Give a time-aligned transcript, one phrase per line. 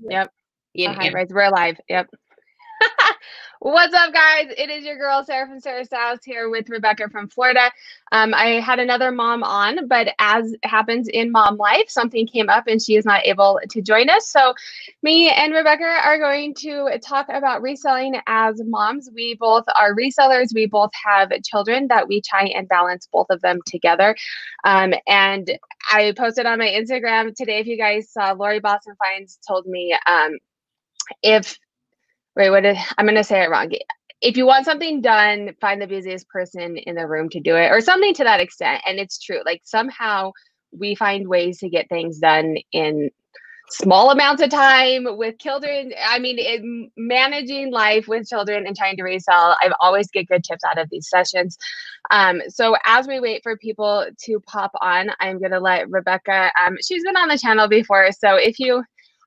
[0.00, 0.30] Yep.
[0.74, 0.94] Yeah.
[0.94, 1.28] Hi, Rise.
[1.30, 1.76] We're alive.
[1.88, 2.08] Yep.
[3.60, 4.46] What's up, guys?
[4.56, 7.72] It is your girl Sarah from Sarah's House here with Rebecca from Florida.
[8.12, 12.68] Um, I had another mom on, but as happens in mom life, something came up
[12.68, 14.30] and she is not able to join us.
[14.30, 14.54] So,
[15.02, 19.10] me and Rebecca are going to talk about reselling as moms.
[19.12, 20.54] We both are resellers.
[20.54, 24.14] We both have children that we try and balance both of them together.
[24.62, 25.58] Um, and
[25.90, 27.58] I posted on my Instagram today.
[27.58, 30.38] If you guys saw, Lori Boston Finds told me um,
[31.24, 31.58] if
[32.38, 33.70] wait, what did I'm gonna say it wrong.
[34.22, 37.70] If you want something done, find the busiest person in the room to do it,
[37.70, 38.82] or something to that extent.
[38.86, 39.40] And it's true.
[39.44, 40.32] Like somehow
[40.72, 43.10] we find ways to get things done in
[43.70, 45.92] small amounts of time with children.
[46.06, 50.44] I mean, in managing life with children and trying to resell, I always get good
[50.44, 51.58] tips out of these sessions.
[52.10, 56.50] Um, so as we wait for people to pop on, I'm going to let Rebecca,
[56.64, 58.10] um, she's been on the channel before.
[58.12, 58.84] So if you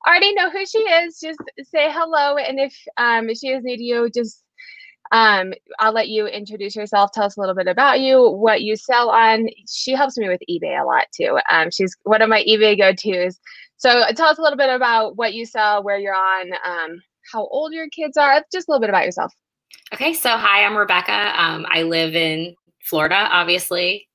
[0.07, 2.37] already know who she is, just say hello.
[2.37, 4.43] And if um, she is new to you, just
[5.11, 7.11] um, I'll let you introduce yourself.
[7.11, 9.47] Tell us a little bit about you, what you sell on.
[9.69, 11.37] She helps me with eBay a lot too.
[11.49, 13.39] Um, she's one of my eBay go tos.
[13.77, 17.47] So tell us a little bit about what you sell, where you're on, um, how
[17.47, 19.33] old your kids are, just a little bit about yourself.
[19.93, 21.33] Okay, so hi, I'm Rebecca.
[21.35, 24.07] Um, I live in Florida, obviously.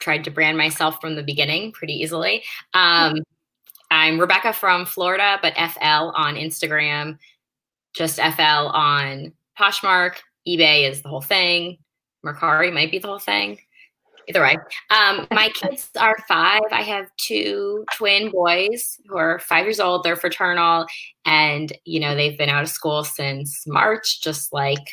[0.00, 2.42] Tried to brand myself from the beginning pretty easily.
[3.90, 7.18] I'm Rebecca from Florida, but FL on Instagram,
[7.94, 10.16] just FL on Poshmark.
[10.46, 11.78] eBay is the whole thing.
[12.24, 13.58] Mercari might be the whole thing.
[14.28, 14.56] Either way.
[14.90, 16.62] Um, my kids are five.
[16.72, 20.02] I have two twin boys who are five years old.
[20.02, 20.86] They're fraternal.
[21.24, 24.84] And, you know, they've been out of school since March, just like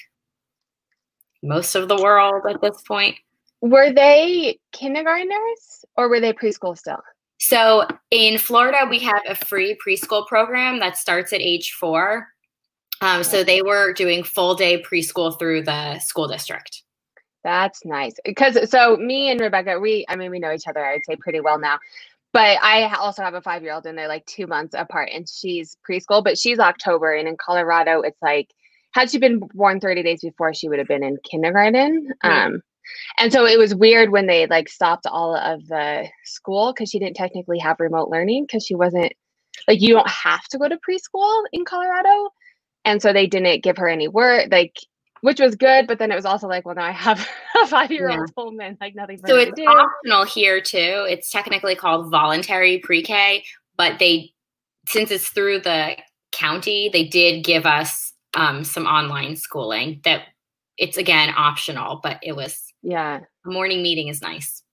[1.41, 3.15] most of the world at this point.
[3.61, 7.01] Were they kindergartners or were they preschool still?
[7.45, 12.29] So in Florida, we have a free preschool program that starts at age four.
[13.01, 16.83] Um, so they were doing full day preschool through the school district.
[17.43, 18.13] That's nice.
[18.23, 21.41] Because so me and Rebecca, we, I mean, we know each other, I'd say pretty
[21.41, 21.79] well now.
[22.31, 25.27] But I also have a five year old and they're like two months apart and
[25.27, 27.13] she's preschool, but she's October.
[27.13, 28.51] And in Colorado, it's like,
[28.93, 32.13] had she been born 30 days before, she would have been in kindergarten.
[32.21, 32.61] Um,
[33.17, 36.99] and so it was weird when they like stopped all of the school because she
[36.99, 39.13] didn't technically have remote learning because she wasn't
[39.67, 42.29] like you don't have to go to preschool in Colorado.
[42.85, 44.75] And so they didn't give her any work, like
[45.21, 47.25] which was good, but then it was also like, well, now I have
[47.63, 48.43] a five year old yeah.
[48.43, 49.19] home and like nothing.
[49.25, 51.05] so it's optional here too.
[51.09, 53.45] It's technically called voluntary pre K,
[53.77, 54.33] but they,
[54.87, 55.95] since it's through the
[56.33, 60.23] county, they did give us um, some online schooling that
[60.77, 63.21] it's again optional, but it was yeah.
[63.45, 64.63] A morning meeting is nice.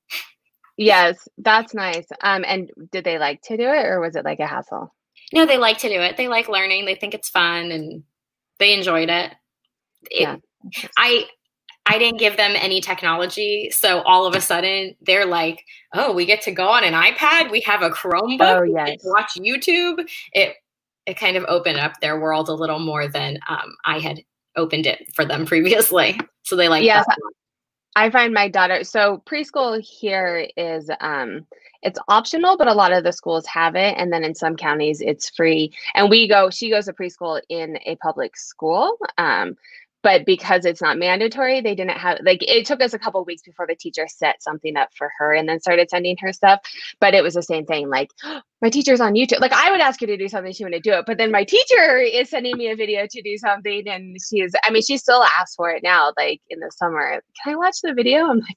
[0.76, 2.06] Yes, that's nice.
[2.22, 4.94] Um, and did they like to do it or was it like a hassle?
[5.32, 6.16] No, they like to do it.
[6.16, 6.87] They like learning.
[6.87, 8.03] They think it's fun and
[8.59, 9.32] they enjoyed it.
[10.10, 10.37] it yeah.
[10.97, 11.26] I
[11.87, 16.25] I didn't give them any technology, so all of a sudden they're like, "Oh, we
[16.26, 17.50] get to go on an iPad.
[17.50, 18.60] We have a Chromebook.
[18.60, 19.00] Oh, yes.
[19.04, 20.56] watch YouTube." It
[21.06, 24.22] it kind of opened up their world a little more than um, I had
[24.56, 26.19] opened it for them previously.
[26.43, 27.06] So they like yes,
[27.96, 31.46] I find my daughter so preschool here is um
[31.82, 33.94] it's optional, but a lot of the schools have it.
[33.96, 35.72] And then in some counties it's free.
[35.94, 38.98] And we go, she goes to preschool in a public school.
[39.16, 39.56] Um,
[40.03, 43.43] but because it's not mandatory they didn't have like it took us a couple weeks
[43.43, 46.61] before the teacher set something up for her and then started sending her stuff
[47.00, 49.41] but it was the same thing like oh, my teacher's on youtube.
[49.41, 51.44] Like i would ask her to do something she wouldn't do it but then my
[51.44, 55.25] teacher is sending me a video to do something and she's i mean she still
[55.38, 58.27] asks for it now like in the summer can i watch the video?
[58.27, 58.56] I'm like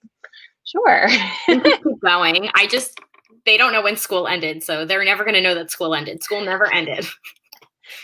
[0.65, 1.07] sure.
[1.47, 2.49] Keep going.
[2.53, 2.99] I just
[3.45, 6.23] they don't know when school ended so they're never going to know that school ended.
[6.23, 7.05] School never ended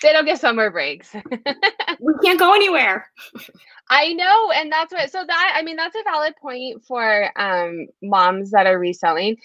[0.02, 1.14] they don't get summer breaks.
[2.00, 3.10] we can't go anywhere.
[3.90, 5.12] I know, and that's what.
[5.12, 9.38] So that I mean, that's a valid point for um, moms that are reselling.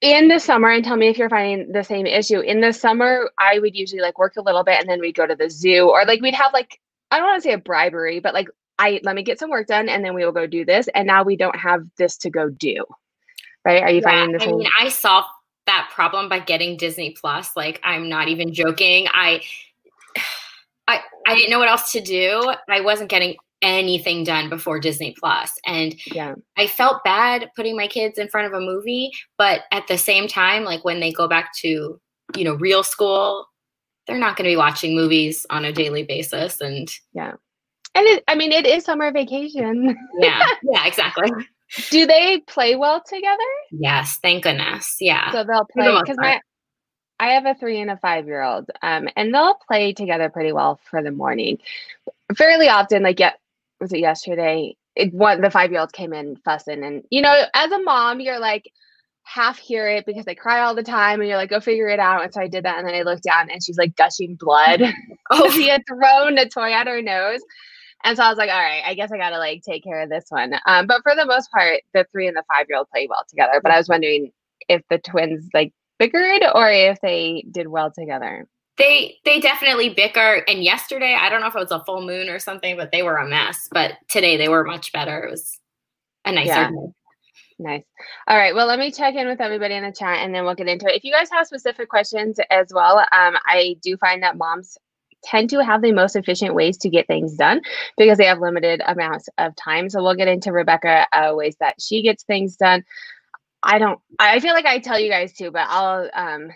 [0.00, 2.40] In the summer, and tell me if you're finding the same issue.
[2.40, 5.26] In the summer, I would usually like work a little bit, and then we'd go
[5.26, 8.20] to the zoo, or like we'd have like I don't want to say a bribery,
[8.20, 10.64] but like I let me get some work done, and then we will go do
[10.64, 10.88] this.
[10.94, 12.84] And now we don't have this to go do.
[13.64, 13.82] Right?
[13.82, 14.42] Are you yeah, finding this?
[14.42, 15.24] I mean, I saw
[15.66, 17.56] that problem by getting Disney Plus.
[17.56, 19.06] Like I'm not even joking.
[19.12, 19.42] I
[20.88, 22.52] I I didn't know what else to do.
[22.68, 25.58] I wasn't getting anything done before Disney Plus.
[25.66, 26.34] And yeah.
[26.58, 30.28] I felt bad putting my kids in front of a movie, but at the same
[30.28, 31.98] time like when they go back to,
[32.36, 33.46] you know, real school,
[34.06, 37.32] they're not going to be watching movies on a daily basis and Yeah.
[37.94, 39.96] And it, I mean it is summer vacation.
[40.18, 40.46] yeah.
[40.62, 41.30] Yeah, exactly.
[41.90, 43.38] Do they play well together?
[43.70, 44.96] Yes, thank goodness.
[45.00, 45.32] Yeah.
[45.32, 46.40] So they'll play because my
[47.20, 50.52] I have a three and a five year old, um, and they'll play together pretty
[50.52, 51.58] well for the morning.
[52.36, 53.32] Fairly often, like yeah,
[53.80, 54.76] was it yesterday?
[54.96, 58.20] It, one the five year old came in fussing, and you know, as a mom,
[58.20, 58.70] you're like
[59.22, 62.00] half hear it because they cry all the time, and you're like, go figure it
[62.00, 62.24] out.
[62.24, 64.82] And so I did that, and then I looked down, and she's like gushing blood.
[65.30, 67.40] oh, he had thrown a toy at her nose.
[68.04, 70.10] And so I was like, all right, I guess I gotta like take care of
[70.10, 70.54] this one.
[70.66, 73.24] Um, but for the most part, the three and the five year old play well
[73.28, 73.60] together.
[73.62, 74.30] But I was wondering
[74.68, 78.46] if the twins like bickered or if they did well together.
[78.76, 80.44] They they definitely bicker.
[80.46, 83.02] And yesterday, I don't know if it was a full moon or something, but they
[83.02, 83.68] were a mess.
[83.70, 85.24] But today they were much better.
[85.24, 85.58] It was
[86.24, 86.70] a nicer yeah.
[86.70, 86.92] day.
[87.58, 87.84] Nice.
[88.26, 88.54] All right.
[88.54, 90.86] Well, let me check in with everybody in the chat and then we'll get into
[90.86, 90.96] it.
[90.96, 94.76] If you guys have specific questions as well, um, I do find that moms
[95.24, 97.60] tend to have the most efficient ways to get things done
[97.96, 99.88] because they have limited amounts of time.
[99.88, 102.84] So we'll get into Rebecca uh, ways that she gets things done.
[103.62, 103.98] I don't.
[104.18, 106.50] I feel like I tell you guys too, but I'll um,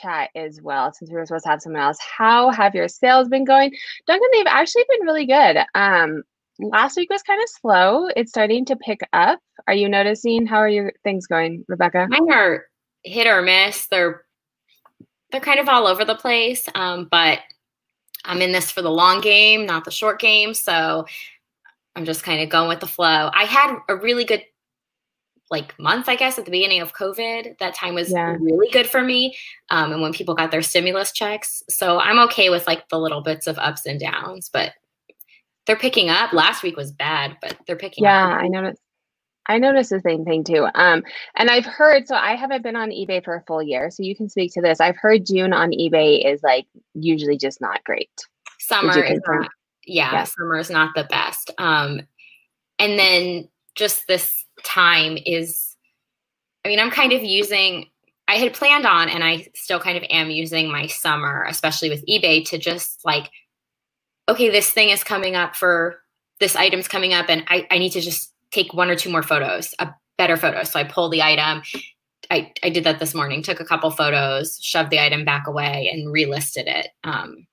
[0.00, 1.98] chat as well since we were supposed to have someone else.
[2.00, 3.72] How have your sales been going,
[4.06, 4.28] Duncan?
[4.32, 5.58] They've actually been really good.
[5.74, 6.22] Um,
[6.58, 8.08] last week was kind of slow.
[8.16, 9.40] It's starting to pick up.
[9.68, 10.46] Are you noticing?
[10.46, 12.06] How are your things going, Rebecca?
[12.08, 12.64] Mine are
[13.04, 13.86] hit or miss.
[13.86, 14.24] They're
[15.30, 16.68] they're kind of all over the place.
[16.74, 17.40] Um, but
[18.24, 20.54] I'm in this for the long game, not the short game.
[20.54, 21.06] So
[21.96, 23.30] I'm just kind of going with the flow.
[23.32, 24.44] I had a really good
[25.50, 27.58] like month, I guess, at the beginning of COVID.
[27.58, 28.36] That time was yeah.
[28.40, 29.36] really good for me.
[29.70, 31.62] Um, and when people got their stimulus checks.
[31.68, 34.72] So I'm okay with like the little bits of ups and downs, but
[35.66, 36.32] they're picking up.
[36.32, 38.30] Last week was bad, but they're picking yeah, up.
[38.30, 38.82] Yeah, I noticed.
[39.46, 40.66] I noticed the same thing too.
[40.74, 41.02] Um,
[41.36, 44.16] and I've heard, so I haven't been on eBay for a full year, so you
[44.16, 44.80] can speak to this.
[44.80, 48.10] I've heard June on eBay is like usually just not great.
[48.58, 49.50] Summer is not,
[49.86, 51.50] yeah, yeah, summer is not the best.
[51.58, 52.00] Um,
[52.78, 55.76] and then just this time is,
[56.64, 57.86] I mean, I'm kind of using,
[58.26, 62.06] I had planned on, and I still kind of am using my summer, especially with
[62.06, 63.30] eBay, to just like,
[64.28, 66.00] okay, this thing is coming up for
[66.40, 69.22] this item's coming up, and I, I need to just take one or two more
[69.22, 70.62] photos, a better photo.
[70.64, 71.62] So I pull the item.
[72.30, 75.90] I, I did that this morning, took a couple photos, shoved the item back away,
[75.92, 76.88] and relisted it.
[77.02, 77.46] Um,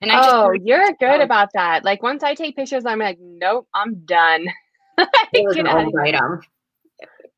[0.00, 1.24] and I oh, just, you're good oh.
[1.24, 1.84] about that.
[1.84, 4.46] Like once I take pictures, I'm like, nope, I'm done.
[4.98, 6.42] it was an old item.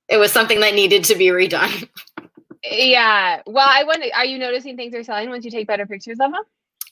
[0.08, 1.88] It was something that needed to be redone.
[2.70, 3.40] yeah.
[3.46, 6.32] Well, I wonder, are you noticing things are selling once you take better pictures of
[6.32, 6.42] them?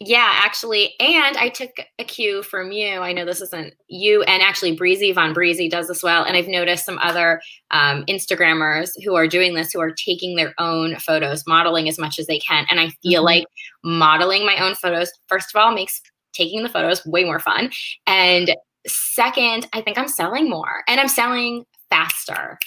[0.06, 2.98] Yeah, actually, and I took a cue from you.
[2.98, 6.24] I know this isn't you, and actually, Breezy Von Breezy does this well.
[6.24, 7.40] And I've noticed some other
[7.70, 12.18] um, Instagrammers who are doing this, who are taking their own photos, modeling as much
[12.18, 12.66] as they can.
[12.68, 13.24] And I feel mm-hmm.
[13.24, 13.46] like
[13.82, 16.02] modeling my own photos, first of all, makes
[16.34, 17.70] taking the photos way more fun.
[18.06, 18.54] And
[18.86, 22.58] second, I think I'm selling more, and I'm selling faster.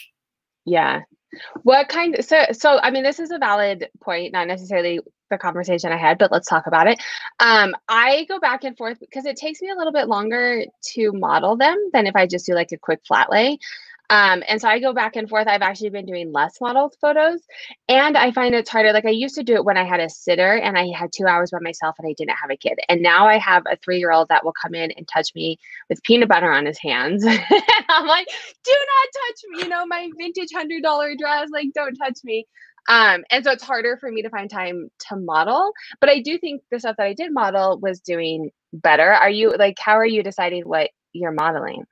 [0.65, 1.01] Yeah.
[1.63, 5.91] What kind so so I mean this is a valid point, not necessarily the conversation
[5.91, 7.01] I had, but let's talk about it.
[7.39, 10.63] Um, I go back and forth because it takes me a little bit longer
[10.94, 13.59] to model them than if I just do like a quick flat lay.
[14.09, 15.47] Um, and so I go back and forth.
[15.47, 17.41] I've actually been doing less modeled photos,
[17.89, 18.94] and I find it's harder.
[18.94, 21.25] Like I used to do it when I had a sitter and I had two
[21.25, 22.80] hours by myself and I didn't have a kid.
[22.88, 25.57] And now I have a three year old that will come in and touch me
[25.89, 27.23] with peanut butter on his hands.
[27.25, 27.44] and
[27.89, 28.27] I'm like,
[28.63, 31.50] do not touch me, you know, my vintage hundred dollar dress.
[31.51, 32.47] Like, don't touch me.
[32.87, 35.71] Um, and so it's harder for me to find time to model.
[35.99, 39.11] But I do think the stuff that I did model was doing better.
[39.11, 41.85] Are you like, how are you deciding what you're modeling?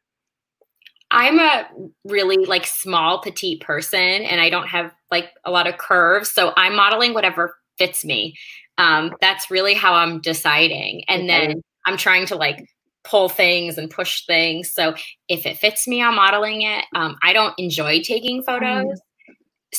[1.11, 1.67] I'm a
[2.03, 6.31] really like small petite person and I don't have like a lot of curves.
[6.31, 8.35] So I'm modeling whatever fits me.
[8.77, 11.03] Um, that's really how I'm deciding.
[11.07, 11.47] And okay.
[11.47, 12.65] then I'm trying to like
[13.05, 14.73] pull things and push things.
[14.73, 14.95] So
[15.29, 16.83] if it fits me, I'm modeling it.
[16.95, 18.99] Um, I don't enjoy taking photos.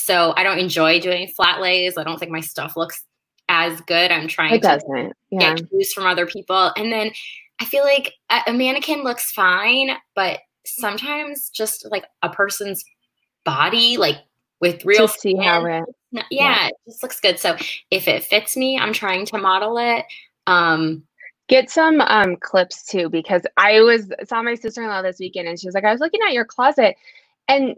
[0.00, 1.96] So I don't enjoy doing flat lays.
[1.96, 3.04] I don't think my stuff looks
[3.48, 4.10] as good.
[4.10, 5.12] I'm trying it to doesn't.
[5.30, 5.54] Yeah.
[5.54, 6.72] get cues from other people.
[6.76, 7.12] And then
[7.60, 12.84] I feel like a, a mannequin looks fine, but sometimes just like a person's
[13.44, 14.16] body, like
[14.60, 17.38] with real to see how it yeah, yeah, it just looks good.
[17.38, 17.56] So
[17.90, 20.04] if it fits me, I'm trying to model it.
[20.46, 21.02] Um
[21.48, 25.66] get some um clips too because I was saw my sister-in-law this weekend and she
[25.66, 26.96] was like, I was looking at your closet
[27.48, 27.76] and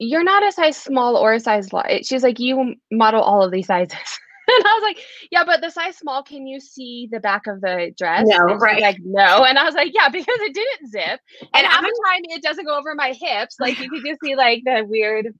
[0.00, 2.06] you're not a size small or a size large.
[2.06, 3.98] She's like, you model all of these sizes.
[4.48, 7.60] and I was like, yeah, but the size small, can you see the back of
[7.60, 8.26] the dress?
[8.26, 8.80] No, right.
[8.80, 9.44] Like, no.
[9.50, 11.20] And I was like, yeah, because it didn't zip.
[11.40, 13.56] And, and half the time it doesn't go over my hips.
[13.60, 15.34] Like you could just see like the weird.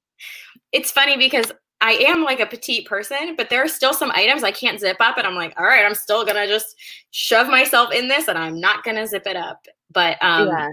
[0.72, 1.50] It's funny because
[1.80, 4.98] I am like a petite person, but there are still some items I can't zip
[5.00, 5.16] up.
[5.16, 6.76] And I'm like, all right, I'm still gonna just
[7.12, 9.64] shove myself in this and I'm not gonna zip it up.
[9.90, 10.68] But um yeah,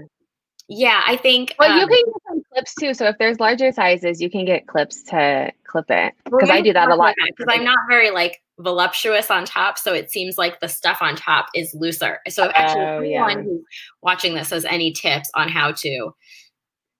[0.68, 2.27] yeah I think Well, um, you can
[2.58, 2.94] clips too.
[2.94, 6.14] So if there's larger sizes, you can get clips to clip it.
[6.24, 7.14] Because I do that a lot.
[7.26, 11.14] Because I'm not very like voluptuous on top, so it seems like the stuff on
[11.14, 12.18] top is looser.
[12.28, 13.42] So if actually Oh, anyone yeah.
[13.44, 13.62] who's
[14.02, 16.10] watching this has any tips on how to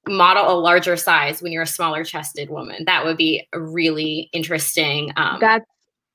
[0.06, 5.10] model a larger size when you're a smaller chested woman, that would be really interesting.
[5.16, 5.66] Um, That's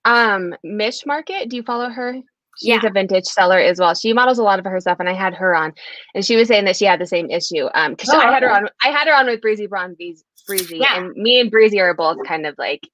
[0.05, 1.49] um Mish Market.
[1.49, 2.21] Do you follow her?
[2.59, 2.85] She's Yeah.
[2.85, 3.95] a vintage seller as well.
[3.95, 5.73] She models a lot of her stuff, and I had her on,
[6.13, 7.67] and she was saying that she had the same issue.
[7.73, 10.77] Um, because Oh, I had her on, I had her on with Breezy Breezy, Breezy,
[10.79, 10.97] Yeah.
[10.97, 12.87] and me and Breezy are both kind of like,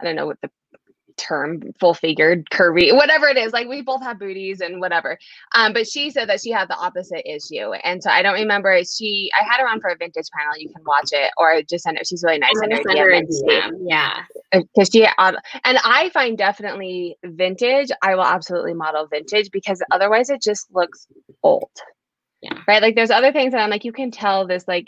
[0.00, 0.50] I don't know what the
[1.20, 3.52] term, full figured, curvy, whatever it is.
[3.52, 5.18] Like we both have booties and whatever.
[5.54, 8.80] Um, but she said that she had the opposite issue, and so I don't remember.
[8.84, 10.54] She, I had her on for a vintage panel.
[10.58, 12.04] You can watch it, or just send her.
[12.04, 12.52] She's really nice.
[12.58, 13.70] Send her DM DM.
[13.86, 14.22] Yeah.
[14.52, 17.90] because she um, and I find definitely vintage.
[18.02, 21.06] I will absolutely model vintage because otherwise it just looks
[21.42, 21.70] old.
[22.42, 22.58] Yeah.
[22.66, 22.80] Right.
[22.80, 24.86] Like there's other things that I'm like, you can tell this like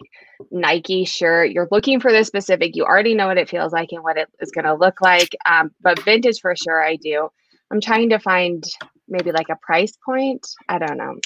[0.51, 4.03] Nike shirt, you're looking for this specific, you already know what it feels like and
[4.03, 5.37] what it is going to look like.
[5.45, 7.29] Um, but vintage for sure, I do.
[7.71, 8.65] I'm trying to find
[9.09, 10.47] maybe like a price point.
[10.69, 11.17] I don't know.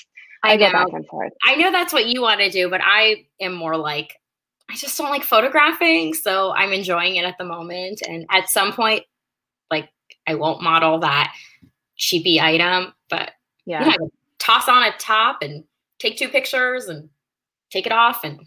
[0.42, 0.72] I, I go know.
[0.72, 1.32] back and forth.
[1.44, 4.14] I know that's what you want to do, but I am more like
[4.68, 8.02] I just don't like photographing, so I'm enjoying it at the moment.
[8.08, 9.04] And at some point,
[9.70, 9.88] like
[10.26, 11.32] I won't model that
[11.96, 13.30] cheapy item, but
[13.64, 13.86] Yeah.
[13.86, 13.96] yeah,
[14.40, 15.62] toss on a top and
[15.98, 17.08] take two pictures and
[17.70, 18.40] take it off and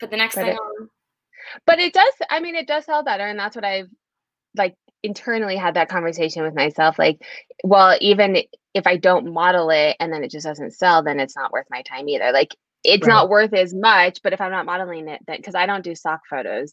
[0.00, 0.88] put the next Put thing it- on.
[1.66, 3.88] but it does i mean it does sell better and that's what i've
[4.56, 7.18] like internally had that conversation with myself like
[7.62, 8.38] well even
[8.72, 11.66] if i don't model it and then it just doesn't sell then it's not worth
[11.70, 12.32] my time either.
[12.32, 15.66] Like it's not worth as much but if i'm not modeling it then because i
[15.66, 16.72] don't do stock photos.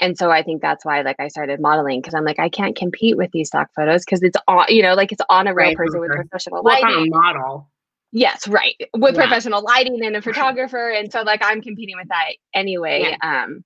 [0.00, 2.76] And so i think that's why like i started modeling because i'm like i can't
[2.76, 5.66] compete with these stock photos because it's on you know like it's on a real
[5.68, 6.96] Right, person with professional Well, lighting.
[6.96, 7.70] I'm a model.
[8.12, 8.74] Yes, right.
[8.96, 9.22] With Yeah.
[9.26, 10.90] professional lighting and a photographer.
[10.90, 13.16] And so like I'm competing with that anyway.
[13.22, 13.64] Um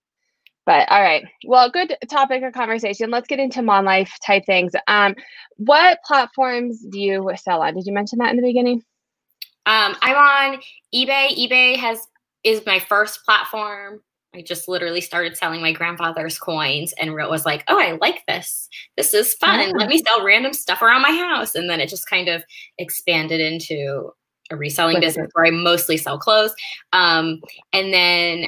[0.65, 1.25] but all right.
[1.45, 3.11] Well, good topic of conversation.
[3.11, 4.73] Let's get into mom life type things.
[4.89, 5.15] Um
[5.57, 7.75] what platforms do you sell on?
[7.75, 8.83] Did you mention that in the beginning?
[9.67, 10.61] Um, I'm on
[10.95, 11.37] eBay.
[11.37, 12.07] eBay has
[12.43, 14.01] is my first platform.
[14.35, 18.69] I just literally started selling my grandfather's coins and was like, "Oh, I like this.
[18.97, 19.61] This is fun.
[19.61, 19.73] Yeah.
[19.77, 22.43] Let me sell random stuff around my house." And then it just kind of
[22.79, 24.11] expanded into
[24.53, 25.31] a reselling What is business it?
[25.35, 26.55] where I mostly sell clothes.
[26.93, 27.41] Um,
[27.73, 28.47] and then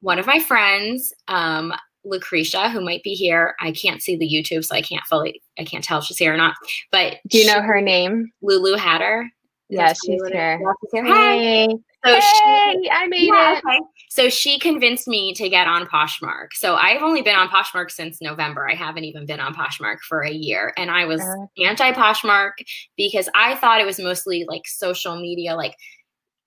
[0.00, 1.72] one of my friends, um,
[2.04, 5.64] Lucretia, who might be here, I can't see the YouTube, so I can't fully, I
[5.64, 6.54] can't tell if she's here or not.
[6.92, 8.30] But Do you she- know her name?
[8.42, 9.28] Lulu Hatter?
[9.70, 10.60] Is Yeah, that she's here.
[10.60, 11.04] Yeah, she's here.
[11.06, 11.36] Hi.
[11.38, 11.68] Hey,
[12.06, 13.62] So she, I made yeah, it.
[13.66, 13.80] okay.
[14.08, 16.48] So she convinced me to get on Poshmark.
[16.52, 18.68] So I've only been on Poshmark since November.
[18.68, 20.72] I haven't even been on Poshmark for a year.
[20.76, 21.46] And I was Uh.
[21.62, 22.52] anti Poshmark
[22.96, 25.54] because I thought it was mostly like social media.
[25.54, 25.74] Like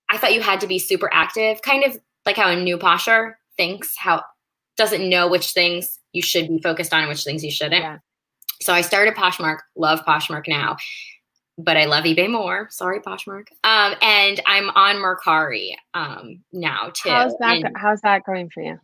[0.10, 3.34] I thought you had to be super active, kind of like how a new posher
[3.58, 4.24] thinks, how
[4.78, 7.84] doesn't know which things you should be focused on and which things you shouldn't.
[7.84, 7.98] Yeah.
[8.62, 10.78] So I started Poshmark, love Poshmark now,
[11.60, 12.68] but I love eBay more.
[12.72, 13.48] Sorry, Poshmark.
[13.64, 17.10] Um, and I'm on Mercari um, now too.
[17.10, 18.80] How's that And how's that going for you?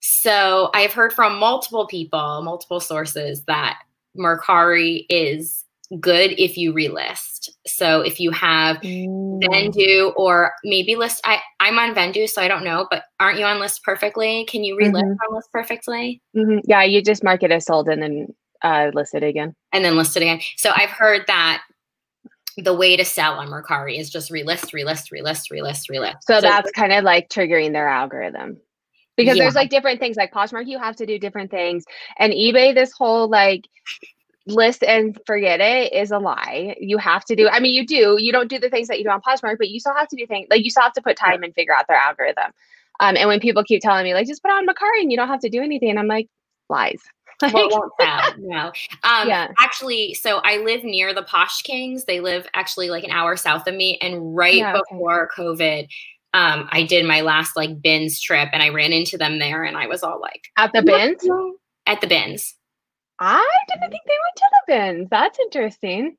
[0.00, 3.78] so I've heard from multiple people, multiple sources that
[4.16, 5.64] Mercari is
[6.00, 7.50] good if you relist.
[7.66, 9.42] So if you have Mm.
[9.42, 13.44] Vendoo or maybe list, I, I'm on Vendoo, so I don't know, but aren't you
[13.44, 14.44] on List Perfectly?
[14.46, 15.16] Can you relist Mhm.
[15.28, 16.20] on List Perfectly?
[16.36, 16.60] Mhm.
[16.64, 19.54] Yeah, you just mark it as sold and then uh list it again.
[19.72, 20.40] and then list it again.
[20.56, 21.62] So I've heard that
[22.56, 26.16] the way to sell on Mercari is just relist, relist, relist, relist, relist.
[26.22, 28.60] So, that's kind of like triggering their algorithm.
[29.16, 31.84] Because there's like different things like Poshmark, you have to do different things.
[32.18, 33.66] And eBay, this whole like
[34.46, 36.74] list and forget it is a lie.
[36.80, 39.04] You have to do, I mean, you do, you don't do the things that you
[39.04, 41.02] do on Poshmark, but you still have to do things like you still have to
[41.02, 42.52] put time and figure out their algorithm.
[43.00, 45.28] Um, and when people keep telling me, like, just put on Mercari and you don't
[45.28, 46.28] have to do anything, I'm like,
[46.68, 47.00] lies.
[47.42, 48.34] Like, it won't sell.
[48.38, 48.72] No.
[49.02, 49.48] Um, Yeah.
[49.58, 52.04] Actually, so I live near the Posh Kings.
[52.04, 53.98] They live actually like an hour south of me.
[54.02, 54.82] And right Yeah, okay.
[54.90, 55.88] before COVID,
[56.34, 59.76] um, I did my last like bins trip and I ran into them there and
[59.76, 61.26] I was all like, at the bins?
[61.86, 62.54] at the bins.
[63.18, 65.08] I didn't think they went to the bins.
[65.10, 66.16] That's interesting.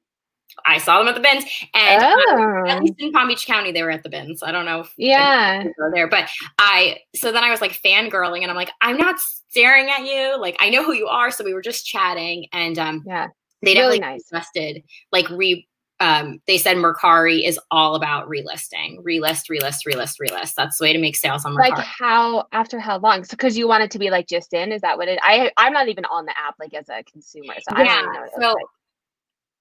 [0.66, 1.46] I saw them at the bins.
[1.74, 4.44] And Oh, at least in Palm Beach County, they were at the bins.
[4.44, 5.64] I don't know if yeah.
[5.94, 6.08] there.
[6.08, 10.06] But I so then I was like fangirling and I'm like, I'm not staring at
[10.06, 10.40] you.
[10.40, 11.32] Like I know who you are.
[11.32, 13.28] So we were just chatting and um Yeah.
[13.62, 14.28] they Really definitely nice.
[14.28, 15.68] suggested like re
[16.00, 18.98] um they said Mercari is all about relisting.
[19.04, 20.54] Relist, relist, relist, relist.
[20.56, 21.70] That's the way to make sales on Mercari.
[21.78, 24.72] like how after how long so because you want it to be like just in
[24.72, 27.54] is that what it i i'm not even on the app like as a consumer
[27.60, 28.56] so i don't know what so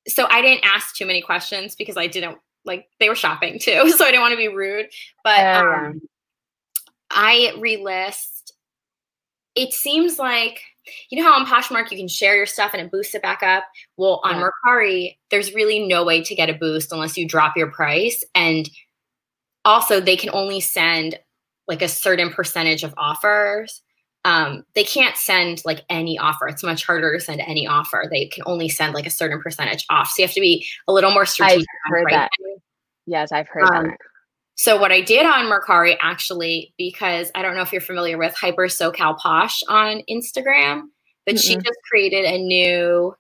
[0.08, 3.90] so I didn't ask too many questions because I didn't like they were shopping too,
[3.96, 4.86] so I didn't want to be rude.
[5.24, 6.00] But Oh, um,
[7.10, 8.52] I relist
[9.54, 10.60] it seems like
[11.10, 13.42] you know how on Poshmark you can share your stuff and it boosts it back
[13.42, 13.64] up.
[13.96, 14.48] Well, on yeah.
[14.66, 18.68] Mercari, there's really no way to get a boost unless you drop your price, and
[19.64, 21.18] also they can only send
[21.68, 23.82] like a certain percentage of offers.
[24.24, 26.46] Um, they can't send like any offer.
[26.46, 28.06] It's much harder to send any offer.
[28.10, 30.08] They can only send like a certain percentage off.
[30.08, 31.66] So you have to be a little more strategic.
[31.86, 32.30] I've heard that.
[33.06, 33.96] Yes, I've heard um, that.
[34.56, 38.34] So what I did on Mercari actually, because I don't know if you're familiar with
[38.34, 40.82] Hyper SoCal Posh on Instagram,
[41.24, 43.16] but mm she just created a new,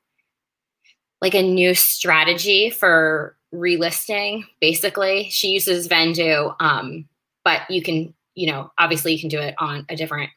[1.22, 4.44] like a new strategy for relisting.
[4.60, 7.08] Basically, she uses Vendoo, um,
[7.42, 10.30] but you can, you know, obviously you can do it on a different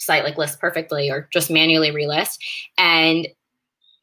[0.00, 2.38] site like List Perfectly or just manually relist.
[2.76, 3.28] And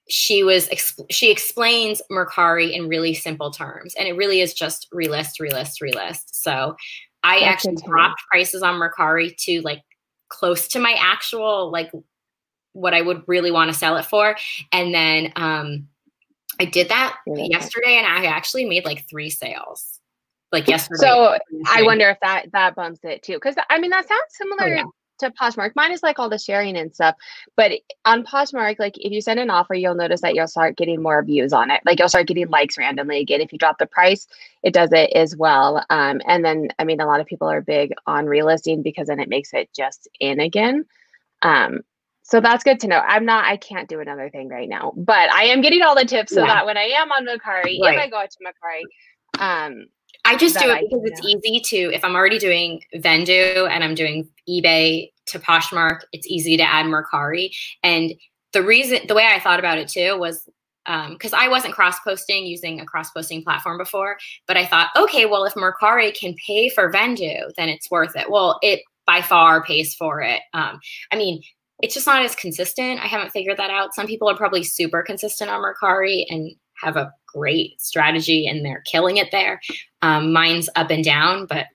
[0.10, 0.70] she was
[1.10, 6.24] she explains Mercari in really simple terms, and it really is just relist, relist, relist.
[6.32, 6.78] So
[7.24, 9.82] I That's actually dropped prices on Mercari to like
[10.30, 11.92] close to my actual like
[12.72, 14.38] what I would really want to sell it for,
[14.72, 15.88] and then um,
[16.60, 17.48] I did that yeah.
[17.50, 20.00] yesterday, and I actually made like three sales
[20.54, 21.00] like yesterday.
[21.02, 21.38] So
[21.68, 24.64] I wonder if that that bumps it too, because I mean that sounds similar.
[24.64, 24.84] Oh, yeah
[25.20, 25.72] to Poshmark.
[25.76, 27.16] Mine is like all the sharing and stuff.
[27.56, 27.72] But
[28.06, 31.24] on Poshmark, like if you send an offer, you'll notice that you'll start getting more
[31.24, 31.82] views on it.
[31.86, 33.42] Like you'll start getting likes randomly again.
[33.42, 34.28] If you drop the price,
[34.64, 35.86] it does it as well.
[35.90, 39.20] Um, and then I mean a lot of people are big on relisting because then
[39.20, 40.86] it makes it just in again.
[41.42, 41.82] Um,
[42.28, 42.98] so that's good to know.
[42.98, 46.04] I'm not, I can't do another thing right now, but I am getting all the
[46.04, 46.48] tips so yeah.
[46.48, 47.96] that when I am on Mercari, right.
[47.96, 49.86] if I go out to Mercari, um,
[50.26, 53.96] I just do it because it's easy to, if I'm already doing Vendoo and I'm
[53.96, 57.56] doing eBay to Poshmark, it's easy to add Mercari.
[57.82, 58.14] And
[58.52, 60.50] the reason, the way I thought about it too was
[60.86, 64.90] because um, I wasn't cross posting using a cross posting platform before, but I thought,
[64.96, 68.30] okay, well, if Mercari can pay for Vendoo, then it's worth it.
[68.30, 70.42] Well, it by far pays for it.
[70.54, 70.80] Um,
[71.12, 71.42] I mean,
[71.82, 73.00] it's just not as consistent.
[73.00, 73.94] I haven't figured that out.
[73.94, 78.84] Some people are probably super consistent on Mercari and have a great strategy and they're
[78.86, 79.60] killing it there.
[80.02, 81.68] Um, mine's up and down, but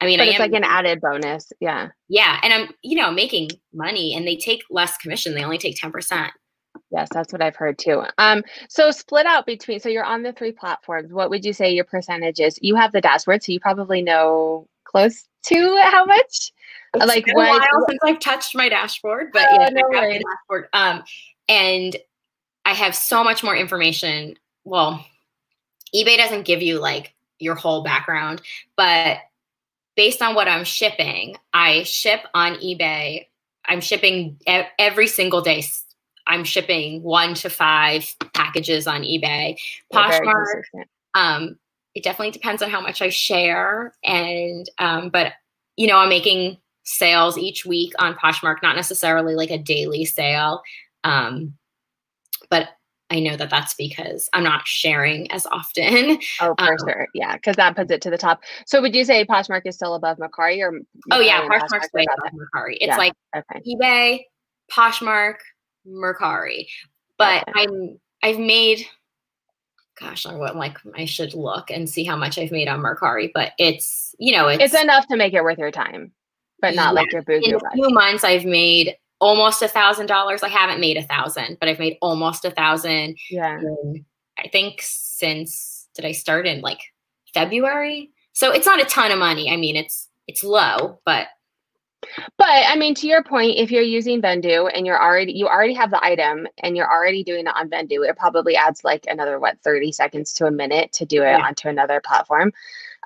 [0.00, 1.52] I mean, but I it's am, like an added bonus.
[1.60, 1.88] Yeah.
[2.08, 2.38] Yeah.
[2.42, 5.34] And I'm, you know, making money and they take less commission.
[5.34, 6.30] They only take 10%.
[6.90, 8.04] Yes, that's what I've heard too.
[8.18, 11.12] Um, so split out between, so you're on the three platforms.
[11.12, 12.58] What would you say your percentage is?
[12.62, 16.52] You have the dashboard, so you probably know close to how much.
[16.94, 19.82] It's like been what, a while since I've touched my dashboard, but oh, yeah, no
[19.92, 20.68] I have the dashboard.
[20.72, 21.02] Um,
[21.48, 21.96] and
[22.64, 24.36] I have so much more information.
[24.64, 25.04] Well,
[25.94, 28.42] eBay doesn't give you like your whole background,
[28.76, 29.18] but
[29.96, 33.26] based on what I'm shipping, I ship on eBay.
[33.66, 34.38] I'm shipping
[34.78, 35.64] every single day.
[36.26, 39.58] I'm shipping one to five packages on eBay.
[39.92, 40.62] Poshmark,
[41.14, 41.58] um,
[41.94, 45.32] it definitely depends on how much I share, and um, but
[45.76, 50.62] you know, I'm making sales each week on Poshmark, not necessarily like a daily sale.
[51.04, 51.57] Um,
[52.50, 52.70] but
[53.10, 56.18] I know that that's because I'm not sharing as often.
[56.40, 57.08] Oh, for um, sure.
[57.14, 58.42] Yeah, because that puts it to the top.
[58.66, 60.78] So would you say Poshmark is still above Mercari or?
[61.10, 62.76] oh yeah, Poshmark's way above Mercari.
[62.80, 62.96] It's yeah.
[62.96, 63.60] like okay.
[63.66, 64.20] eBay,
[64.70, 65.36] Poshmark,
[65.86, 66.66] Mercari.
[67.16, 67.62] But okay.
[67.62, 68.86] I'm I've made
[69.98, 73.30] gosh, I would like I should look and see how much I've made on Mercari,
[73.34, 76.12] but it's you know it's, it's enough to make it worth your time,
[76.60, 77.00] but not yeah.
[77.00, 77.50] like your boozy.
[77.50, 80.42] In a few months, I've made almost a thousand dollars.
[80.42, 83.16] I haven't made a thousand, but I've made almost a thousand.
[83.30, 83.60] Yeah.
[84.38, 86.80] I think since did I start in like
[87.34, 88.10] February?
[88.32, 89.50] So it's not a ton of money.
[89.50, 91.28] I mean, it's it's low, but
[92.36, 95.74] but I mean, to your point, if you're using Vendoo and you're already you already
[95.74, 99.40] have the item and you're already doing it on Vendoo, it probably adds like another
[99.40, 101.44] what 30 seconds to a minute to do it yeah.
[101.44, 102.52] onto another platform.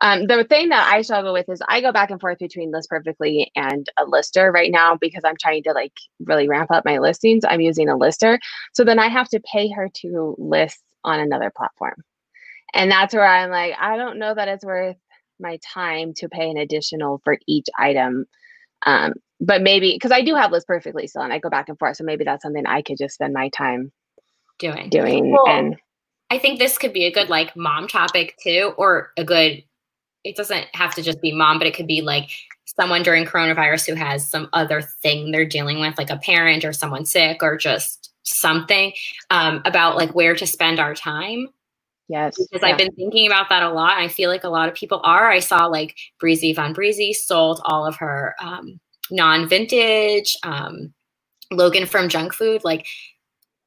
[0.03, 2.91] Um, the thing that I struggle with is I go back and forth between List
[2.91, 6.99] Perfectly and a lister right now because I'm trying to like really ramp up my
[6.99, 7.45] listings.
[7.49, 8.41] I'm using a lister.
[8.73, 12.03] So then I have to pay her to list on another platform.
[12.75, 14.97] And that's where I'm like, I don't know that it's worth
[15.39, 18.27] my time to pay an additional for each item.
[18.85, 21.79] Um, but maybe because I do have List Perfectly still and I go back and
[21.79, 21.97] forth.
[21.97, 23.93] So maybe that's something I could just spend my time
[24.59, 24.89] doing.
[24.89, 25.77] Doing well, and
[26.31, 29.63] I think this could be a good like mom topic too, or a good
[30.25, 32.31] it doesn't have to just be mom, but it could be like
[32.65, 36.73] someone during coronavirus who has some other thing they're dealing with, like a parent or
[36.73, 38.93] someone sick or just something
[39.31, 41.49] um, about like where to spend our time.
[42.09, 42.37] Yes.
[42.39, 42.73] Because yeah.
[42.73, 43.99] I've been thinking about that a lot.
[43.99, 45.31] I feel like a lot of people are.
[45.31, 48.81] I saw like Breezy Von Breezy sold all of her um,
[49.11, 50.37] non vintage.
[50.43, 50.93] Um,
[51.51, 52.87] Logan from Junk Food, like,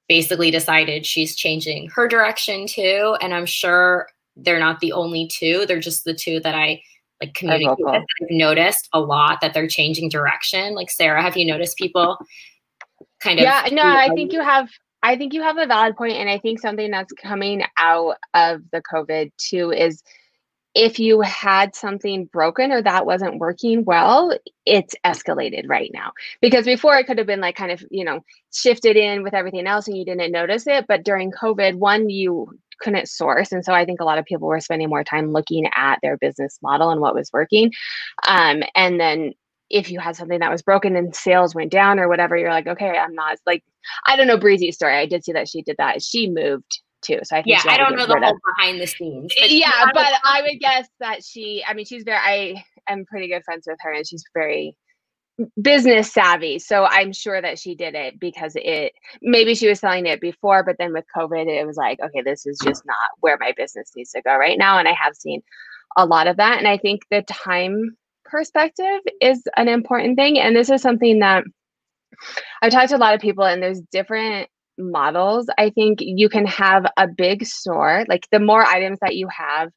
[0.08, 3.16] basically decided she's changing her direction too.
[3.22, 5.66] And I'm sure they're not the only two.
[5.66, 6.82] They're just the two that I
[7.22, 8.04] like communicate with.
[8.22, 10.74] I've noticed a lot that they're changing direction.
[10.76, 12.18] Like Sarah, have you noticed people
[13.20, 14.70] kind of Yeah, no, I think you have
[15.04, 18.62] I think you have a valid point and I think something that's coming out of
[18.72, 20.04] the COVID too is
[20.76, 26.12] if you had something broken or that wasn't working well, it's escalated right now.
[26.42, 28.20] Because before it could have been like kind of, you know,
[28.54, 30.86] shifted in with everything else and you didn't notice it.
[30.86, 33.52] But during COVID, one, you couldn't source.
[33.52, 36.18] And so I think a lot of people were spending more time looking at their
[36.18, 37.72] business model and what was working.
[38.28, 39.34] Um, and then
[39.70, 42.68] if you had something that was broken and sales went down or whatever, you're like,
[42.68, 43.64] okay, I'm not like,
[44.06, 44.96] I don't know Breezy's story.
[44.96, 46.04] I did see that she did that.
[46.04, 47.20] She moved too.
[47.24, 49.34] So I think yeah, I don't know the whole of, behind the scenes.
[49.40, 51.64] But yeah, but I would guess that she.
[51.68, 52.18] I mean, she's very.
[52.18, 54.76] I am pretty good friends with her, and she's very
[55.62, 56.60] business savvy.
[56.60, 58.94] So I'm sure that she did it because it.
[59.22, 62.46] Maybe she was selling it before, but then with COVID, it was like, okay, this
[62.46, 64.78] is just not where my business needs to go right now.
[64.78, 65.42] And I have seen
[65.98, 70.40] a lot of that, and I think the time perspective is an important thing.
[70.40, 71.44] And this is something that
[72.62, 76.46] I've talked to a lot of people, and there's different models, I think you can
[76.46, 78.06] have a big store.
[78.08, 79.70] Like the more items that you have,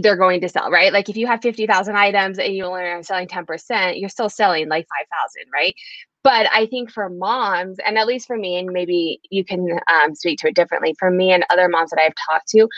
[0.00, 0.92] they're going to sell, right?
[0.92, 4.68] Like if you have 50,000 items and you only are selling 10%, you're still selling
[4.68, 5.74] like 5,000, right?
[6.22, 10.14] But I think for moms, and at least for me, and maybe you can um,
[10.14, 12.68] speak to it differently, for me and other moms that I've talked to,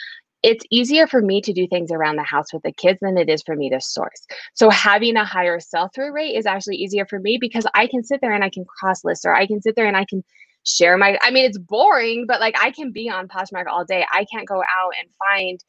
[0.43, 3.31] it's easier for me to do things around the house with the kids than it
[3.31, 4.27] is for me to source.
[4.53, 8.05] So having a higher sell through rate is actually easier for me because I can
[8.05, 10.23] sit there and I can cross list or I can sit there and I can
[10.67, 14.05] share my I mean it's boring, but like I can be on Poshmark all day.
[14.13, 15.61] I can't go out and find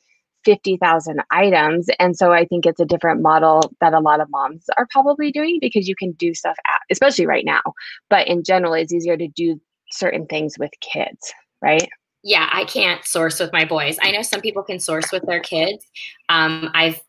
[0.46, 1.88] 50,000 items.
[2.00, 5.32] And so I think it's a different model that a lot of moms are probably
[5.32, 7.62] doing because you can do stuff at, especially right now.
[8.10, 9.60] But in general, it's easier to do
[9.92, 11.90] certain things with kids, right?
[12.24, 13.98] Yeah, I can't source with my boys.
[14.02, 15.86] I know some people can source with their kids.
[16.30, 17.02] Um, I've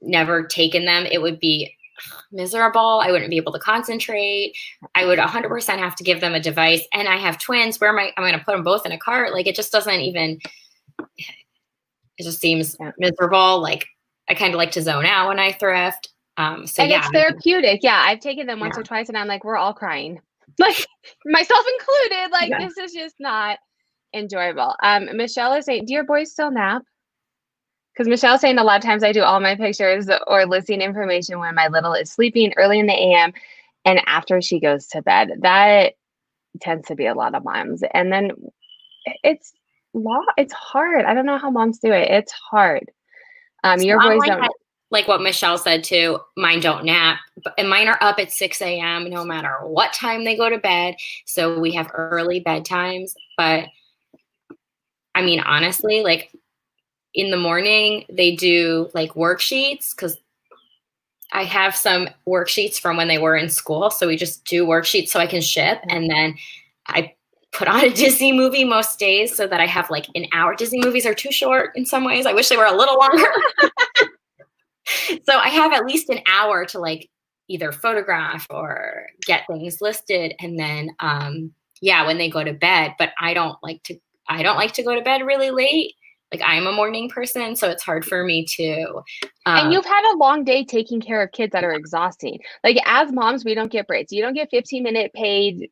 [0.00, 1.06] never taken them.
[1.06, 1.74] It would be
[2.30, 3.00] miserable.
[3.02, 4.54] I wouldn't be able to concentrate.
[4.94, 6.86] I would 100% have to give them a device.
[6.92, 7.80] And I have twins.
[7.80, 8.12] Where am I?
[8.16, 9.32] I'm going to put them both in a cart.
[9.32, 10.38] Like it just doesn't even,
[12.18, 13.60] it just seems miserable.
[13.60, 13.86] Like
[14.28, 16.12] I kind of like to zone out when I thrift.
[16.36, 16.98] Um, so and yeah.
[16.98, 17.80] it's therapeutic.
[17.82, 18.02] Yeah.
[18.04, 18.80] I've taken them once yeah.
[18.80, 20.20] or twice and I'm like, we're all crying.
[20.58, 20.86] Like
[21.24, 22.32] myself included.
[22.32, 22.58] Like yeah.
[22.58, 23.58] this is just not
[24.12, 24.74] enjoyable.
[24.82, 26.82] Um, Michelle is saying, do your boys still nap?
[27.98, 31.40] because Michelle's saying a lot of times I do all my pictures or listing information
[31.40, 33.32] when my little is sleeping early in the AM
[33.84, 35.30] and after she goes to bed.
[35.40, 35.94] That
[36.60, 37.82] tends to be a lot of moms.
[37.94, 38.30] And then
[39.24, 39.52] it's
[39.94, 41.04] law, it's hard.
[41.04, 42.10] I don't know how moms do it.
[42.10, 42.90] It's hard.
[43.64, 44.40] Um, your boys like don't.
[44.40, 44.52] That,
[44.90, 47.18] like what Michelle said too, mine don't nap,
[47.58, 49.10] and mine are up at 6 a.m.
[49.10, 50.96] no matter what time they go to bed.
[51.26, 53.12] So we have early bedtimes.
[53.36, 53.66] But
[55.14, 56.30] I mean, honestly, like
[57.14, 60.16] in the morning they do like worksheets because
[61.32, 63.90] I have some worksheets from when they were in school.
[63.90, 65.80] So we just do worksheets so I can ship.
[65.88, 66.36] And then
[66.86, 67.14] I
[67.58, 70.54] put on a Disney movie most days so that I have like an hour.
[70.54, 72.24] Disney movies are too short in some ways.
[72.24, 73.26] I wish they were a little longer.
[74.86, 77.10] so I have at least an hour to like
[77.48, 80.34] either photograph or get things listed.
[80.38, 84.42] And then, um, yeah, when they go to bed, but I don't like to, I
[84.42, 85.94] don't like to go to bed really late
[86.32, 89.02] like I'm a morning person, so it's hard for me to.
[89.46, 92.38] Um, and you've had a long day taking care of kids that are exhausting.
[92.62, 94.12] Like as moms, we don't get breaks.
[94.12, 95.70] You don't get 15 minute paid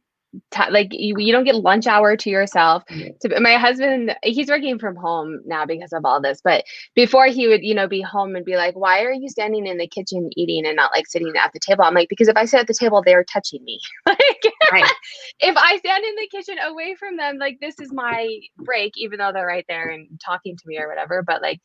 [0.50, 2.84] t- like you, you don't get lunch hour to yourself.
[2.86, 7.48] To, my husband he's working from home now because of all this but before he
[7.48, 10.30] would you know be home and be like why are you standing in the kitchen
[10.36, 11.84] eating and not like sitting at the table?
[11.84, 13.80] I'm like because if i sit at the table they're touching me.
[14.06, 14.92] Like right.
[15.40, 19.18] if i stand in the kitchen away from them like this is my break even
[19.18, 21.60] though they're right there and talking to me or whatever but like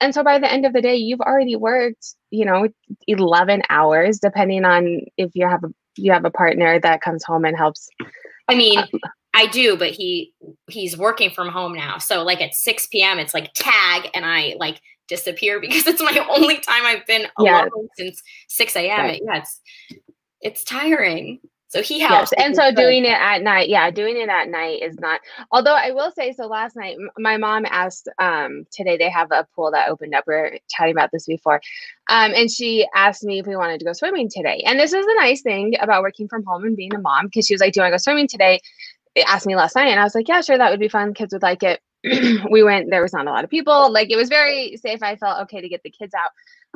[0.00, 2.68] and so by the end of the day you've already worked you know
[3.06, 5.68] 11 hours depending on if you have a
[6.00, 7.88] you have a partner that comes home and helps
[8.48, 8.86] i mean uh,
[9.34, 10.32] i do but he
[10.68, 11.98] he's working from home now.
[11.98, 16.26] So like at 6 p.m it's like tag and i like disappear because it's my
[16.30, 19.22] only time i've been alone since 6 a.m right.
[19.24, 19.60] yeah it's
[20.40, 22.32] it's tiring so he helps.
[22.36, 22.44] Yes.
[22.44, 25.20] And so doing it at night, yeah, doing it at night is not.
[25.52, 28.08] Although I will say, so last night my mom asked.
[28.18, 30.24] Um, today they have a pool that opened up.
[30.26, 31.60] We are chatting about this before,
[32.08, 34.64] um, and she asked me if we wanted to go swimming today.
[34.66, 37.46] And this is the nice thing about working from home and being a mom, because
[37.46, 38.60] she was like, "Do you want to go swimming today?"
[39.14, 41.14] It asked me last night, and I was like, "Yeah, sure, that would be fun.
[41.14, 41.80] Kids would like it."
[42.50, 42.90] we went.
[42.90, 43.92] There was not a lot of people.
[43.92, 45.04] Like it was very safe.
[45.04, 46.30] I felt okay to get the kids out.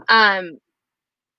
[0.08, 0.58] Um,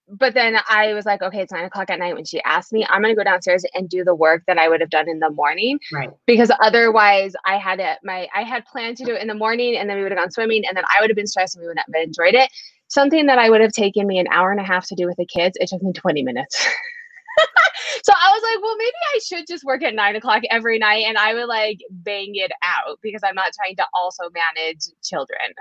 [0.07, 2.85] but then I was like, okay, it's nine o'clock at night when she asked me,
[2.89, 5.31] I'm gonna go downstairs and do the work that I would have done in the
[5.31, 5.79] morning.
[5.91, 6.11] Right.
[6.27, 9.75] Because otherwise I had it my I had planned to do it in the morning
[9.75, 11.61] and then we would have gone swimming and then I would have been stressed and
[11.61, 12.49] we wouldn't have enjoyed it.
[12.87, 15.17] something that I would have taken me an hour and a half to do with
[15.17, 16.55] the kids, it took me 20 minutes.
[18.03, 21.05] so I was like, well, maybe I should just work at nine o'clock every night
[21.07, 25.53] and I would like bang it out because I'm not trying to also manage children.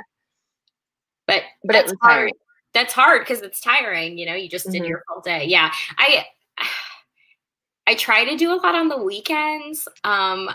[1.27, 2.19] But but it's hard.
[2.19, 2.35] Tiring.
[2.75, 4.19] That's hard because it's tiring.
[4.19, 4.83] You know, you just mm-hmm.
[4.83, 5.47] did your whole day.
[5.47, 6.27] Yeah, I
[7.87, 9.87] I try to do a lot on the weekends.
[10.05, 10.51] Um,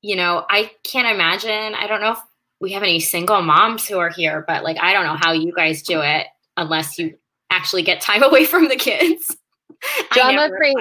[0.00, 1.74] you know, I can't imagine.
[1.74, 2.18] I don't know if
[2.60, 5.52] we have any single moms who are here, but like I don't know how you
[5.52, 7.16] guys do it unless you
[7.50, 9.36] actually get time away from the kids.
[10.12, 10.74] Drama free.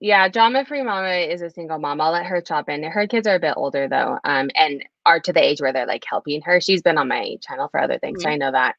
[0.00, 2.00] Yeah, drama free mama is a single mom.
[2.00, 2.84] I'll let her chop in.
[2.84, 5.86] Her kids are a bit older though, um, and are to the age where they're
[5.86, 6.60] like helping her.
[6.60, 8.28] She's been on my channel for other things, mm-hmm.
[8.28, 8.76] so I know that.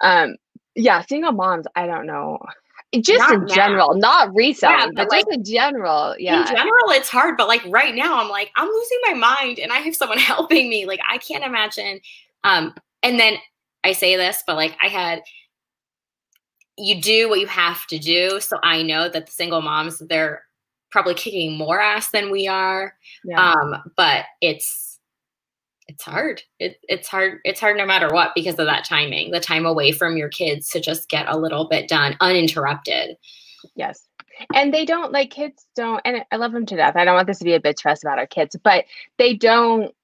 [0.00, 0.36] Um,
[0.74, 1.66] yeah, single moms.
[1.76, 2.38] I don't know.
[3.00, 3.54] Just not in now.
[3.54, 6.14] general, not reselling, yeah, but, but like, just in general.
[6.16, 6.42] Yeah.
[6.42, 9.72] In general, it's hard, but like right now, I'm like, I'm losing my mind and
[9.72, 10.86] I have someone helping me.
[10.86, 12.00] Like, I can't imagine.
[12.44, 13.34] Um, and then
[13.82, 15.22] I say this, but like I had
[16.76, 18.40] you do what you have to do.
[18.40, 20.42] So I know that the single moms, they're
[20.90, 22.94] probably kicking more ass than we are.
[23.24, 23.52] Yeah.
[23.52, 24.93] Um, but it's
[25.86, 26.42] it's hard.
[26.58, 27.40] It, it's hard.
[27.44, 30.68] It's hard no matter what because of that timing, the time away from your kids
[30.70, 33.16] to just get a little bit done uninterrupted.
[33.74, 34.06] Yes.
[34.54, 36.96] And they don't like kids don't, and I love them to death.
[36.96, 38.84] I don't want this to be a bitch fest about our kids, but
[39.18, 39.94] they don't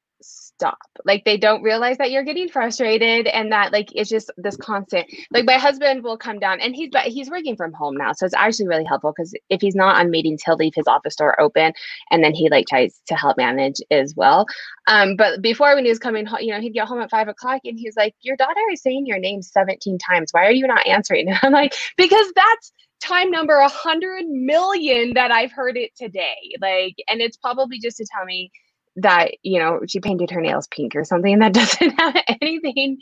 [0.61, 0.79] stop.
[1.05, 5.07] Like they don't realize that you're getting frustrated and that like it's just this constant.
[5.31, 8.27] Like my husband will come down and he's but he's working from home now, so
[8.27, 11.41] it's actually really helpful because if he's not on meetings, he'll leave his office door
[11.41, 11.73] open
[12.11, 14.45] and then he like tries to help manage as well.
[14.87, 17.29] Um, but before when he was coming home, you know, he'd get home at five
[17.29, 20.29] o'clock and he's like, "Your daughter is saying your name 17 times.
[20.33, 25.15] Why are you not answering?" And I'm like, "Because that's." time number a hundred million
[25.15, 26.37] that I've heard it today.
[26.61, 28.51] Like, and it's probably just to tell me
[28.97, 32.99] that you know she painted her nails pink or something that doesn't have anything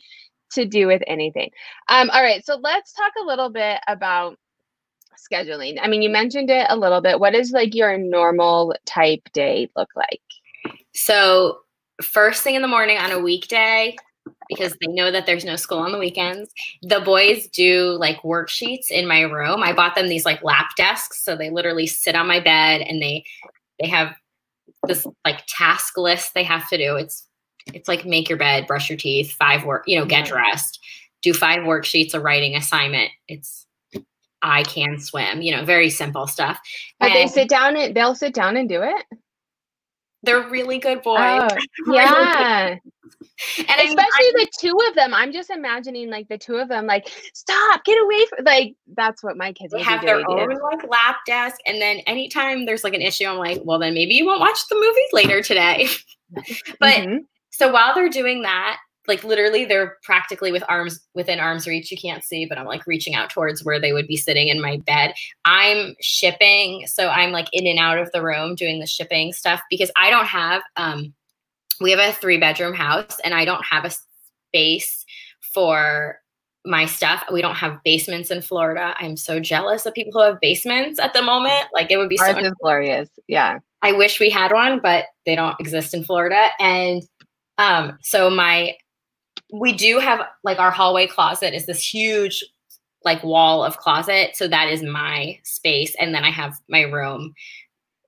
[0.50, 1.50] to do with anything
[1.88, 4.36] um all right so let's talk a little bit about
[5.30, 9.20] scheduling i mean you mentioned it a little bit what does like your normal type
[9.32, 10.20] day look like
[10.94, 11.58] so
[12.02, 13.96] first thing in the morning on a weekday
[14.48, 16.50] because they know that there's no school on the weekends.
[16.82, 19.62] The boys do like worksheets in my room.
[19.62, 23.00] I bought them these like lap desks so they literally sit on my bed and
[23.00, 23.24] they
[23.80, 24.14] they have
[24.86, 26.96] this like task list they have to do.
[26.96, 27.26] It's
[27.74, 30.78] it's like make your bed, brush your teeth, five work, you know, get dressed,
[31.22, 33.10] do five worksheets, a writing assignment.
[33.26, 33.66] It's
[34.40, 36.58] I can swim, you know, very simple stuff.
[37.00, 39.04] But they sit down and they'll sit down and do it.
[40.22, 41.18] They're really good boys.
[41.20, 41.48] Oh,
[41.92, 42.76] yeah.
[43.58, 45.14] And especially I, the two of them.
[45.14, 49.22] I'm just imagining like the two of them, like, stop, get away from like that's
[49.22, 51.58] what my kids have their own like lap desk.
[51.66, 54.58] And then anytime there's like an issue, I'm like, well, then maybe you won't watch
[54.68, 55.88] the movie later today.
[56.80, 57.18] but mm-hmm.
[57.50, 61.96] so while they're doing that, like literally they're practically with arms within arm's reach you
[61.96, 64.76] can't see but i'm like reaching out towards where they would be sitting in my
[64.86, 65.14] bed
[65.46, 69.60] i'm shipping so i'm like in and out of the room doing the shipping stuff
[69.70, 71.12] because i don't have um
[71.80, 73.90] we have a three bedroom house and i don't have a
[74.48, 75.04] space
[75.40, 76.20] for
[76.64, 80.40] my stuff we don't have basements in florida i'm so jealous of people who have
[80.40, 84.30] basements at the moment like it would be Ours so glorious yeah i wish we
[84.30, 87.02] had one but they don't exist in florida and
[87.58, 88.76] um, so my
[89.52, 92.44] we do have like our hallway closet is this huge
[93.04, 94.30] like wall of closet.
[94.34, 95.94] So that is my space.
[95.98, 97.32] And then I have my room.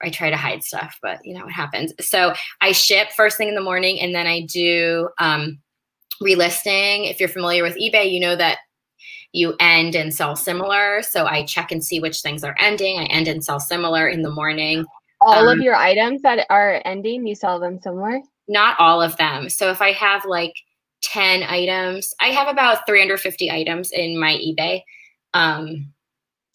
[0.03, 1.93] I try to hide stuff, but you know what happens.
[2.01, 5.59] So I ship first thing in the morning and then I do um,
[6.23, 7.11] relisting.
[7.11, 8.59] If you're familiar with eBay, you know that
[9.33, 11.03] you end and sell similar.
[11.03, 12.99] So I check and see which things are ending.
[12.99, 14.85] I end and sell similar in the morning.
[15.21, 18.21] All um, of your items that are ending, you sell them similar?
[18.49, 19.49] Not all of them.
[19.49, 20.55] So if I have like
[21.03, 22.15] 10 items.
[22.21, 24.83] I have about 350 items in my eBay
[25.35, 25.93] um,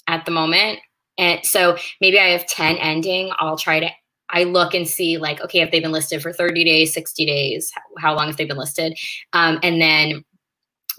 [0.07, 0.79] at the moment.
[1.17, 3.31] And so maybe I have 10 ending.
[3.39, 3.89] I'll try to,
[4.29, 7.71] I look and see like, okay, if they've been listed for 30 days, 60 days,
[7.97, 8.97] how long have they been listed?
[9.33, 10.23] Um, and then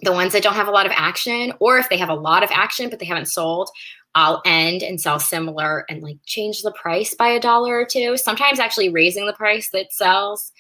[0.02, 2.42] the ones that don't have a lot of action, or if they have a lot
[2.42, 3.70] of action, but they haven't sold,
[4.14, 8.16] I'll end and sell similar and like change the price by a dollar or two.
[8.16, 10.52] Sometimes actually raising the price that sells.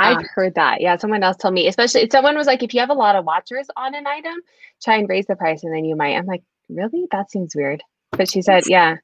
[0.00, 0.80] I've um, heard that.
[0.80, 3.24] Yeah, someone else told me, especially someone was like, if you have a lot of
[3.24, 4.34] watchers on an item,
[4.82, 6.16] try and raise the price and then you might.
[6.16, 7.06] I'm like, really?
[7.12, 7.82] That seems weird.
[8.16, 8.96] But she said, yeah.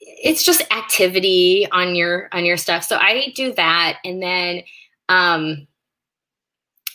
[0.00, 2.84] It's just activity on your on your stuff.
[2.84, 4.62] So I do that and then
[5.08, 5.66] um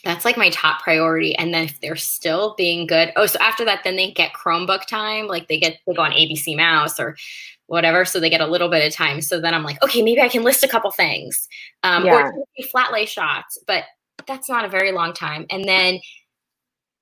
[0.06, 1.34] that's like my top priority.
[1.34, 4.86] And then if they're still being good, oh, so after that, then they get Chromebook
[4.86, 5.26] time.
[5.26, 7.16] Like they get they go on ABC Mouse or
[7.66, 8.04] whatever.
[8.04, 9.20] So they get a little bit of time.
[9.20, 11.48] So then I'm like, okay, maybe I can list a couple things.
[11.82, 12.14] Um, yeah.
[12.14, 12.34] or
[12.70, 13.84] flat lay shots, but
[14.26, 15.44] that's not a very long time.
[15.50, 15.98] And then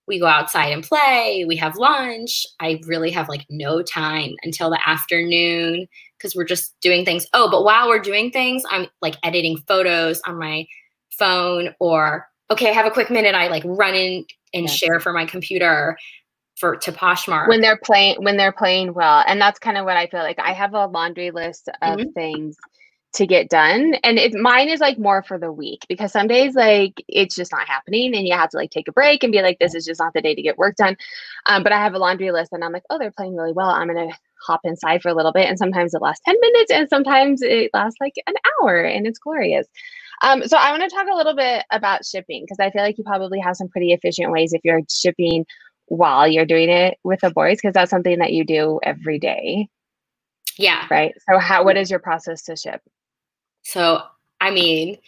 [0.07, 2.47] we go outside and play, we have lunch.
[2.61, 5.87] I really have like no time until the afternoon
[6.19, 7.27] because we're just doing things.
[7.33, 10.67] Oh, but while we're doing things, I'm like editing photos on my
[11.11, 13.35] phone or okay, I have a quick minute.
[13.35, 15.97] I like run in and share for my computer
[16.57, 19.97] for to Poshmark when they're playing when they're playing well, and that's kind of what
[19.97, 20.39] I feel like.
[20.39, 22.11] I have a laundry list of mm-hmm.
[22.11, 22.57] things
[23.15, 26.55] to get done, and it mine is like more for the week because some days
[26.55, 29.43] like it's just not happening, and you have to like take a break and be
[29.43, 30.97] like, this is just not the day to get work done.
[31.47, 33.71] Um, but I have a laundry list, and I'm like, oh, they're playing really well.
[33.71, 34.11] I'm gonna
[34.47, 37.71] hop inside for a little bit, and sometimes it lasts ten minutes, and sometimes it
[37.73, 39.67] lasts like an hour, and it's glorious.
[40.23, 42.99] Um, so I want to talk a little bit about shipping because I feel like
[42.99, 45.45] you probably have some pretty efficient ways if you're shipping
[45.87, 49.69] while you're doing it with the boys because that's something that you do every day.
[50.57, 50.87] Yeah.
[50.91, 51.15] Right.
[51.29, 52.81] So how what is your process to ship?
[53.65, 54.03] So
[54.41, 54.99] I mean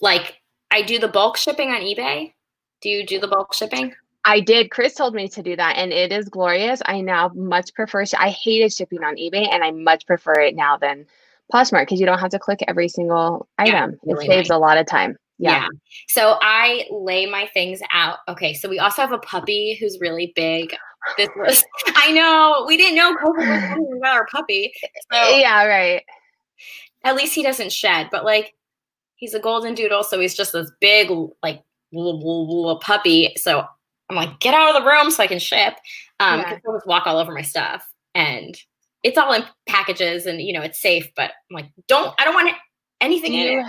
[0.00, 2.32] like I do the bulk shipping on eBay.
[2.82, 3.94] Do you do the bulk shipping?
[4.24, 4.70] I did.
[4.70, 6.80] Chris told me to do that, and it is glorious.
[6.86, 8.06] I now much prefer.
[8.06, 11.06] Sh- I hated shipping on eBay, and I much prefer it now than
[11.52, 13.74] Poshmark because you don't have to click every single item.
[14.04, 14.56] Yeah, really it saves nice.
[14.56, 15.16] a lot of time.
[15.38, 15.62] Yeah.
[15.62, 15.68] yeah.
[16.08, 18.18] So I lay my things out.
[18.28, 18.54] Okay.
[18.54, 20.74] So we also have a puppy who's really big.
[21.18, 21.62] This was,
[21.96, 24.72] I know, we didn't know COVID was coming about our puppy.
[25.12, 26.02] So yeah, right.
[27.04, 28.54] At least he doesn't shed, but like
[29.16, 30.02] he's a golden doodle.
[30.02, 31.10] So he's just this big,
[31.42, 31.62] like,
[32.80, 33.32] puppy.
[33.36, 33.64] So
[34.10, 35.74] I'm like, get out of the room so I can ship.
[36.18, 36.58] Um, yeah.
[36.66, 37.88] I'll just walk all over my stuff.
[38.14, 38.58] And
[39.02, 42.34] it's all in packages and, you know, it's safe, but I'm like, don't, I don't
[42.34, 42.54] want
[43.00, 43.64] anything do you,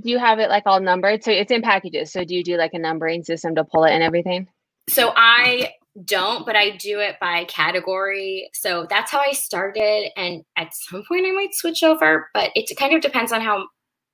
[0.00, 1.22] do you have it like all numbered?
[1.22, 2.12] So it's in packages.
[2.12, 4.48] So do you do like a numbering system to pull it and everything?
[4.88, 5.72] So I
[6.04, 8.50] don't, but I do it by category.
[8.54, 10.10] So that's how I started.
[10.16, 13.66] And at some point I might switch over, but it kind of depends on how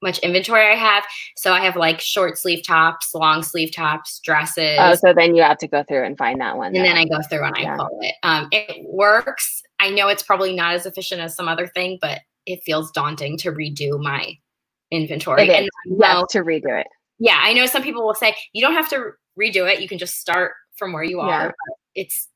[0.02, 1.04] much inventory I have.
[1.36, 4.76] So I have like short sleeve tops, long sleeve tops, dresses.
[4.78, 6.76] Oh, so then you have to go through and find that one.
[6.76, 7.74] And then I go through and yeah.
[7.74, 8.14] I pull it.
[8.22, 9.62] Um, it works.
[9.80, 13.38] I know it's probably not as efficient as some other thing, but it feels daunting
[13.38, 14.36] to redo my
[14.90, 15.50] inventory.
[15.50, 16.86] and you have to redo it.
[17.18, 19.80] Yeah, I know some people will say you don't have to redo it.
[19.80, 21.46] You can just start from where you are.
[21.46, 21.50] Yeah.
[21.94, 22.28] It's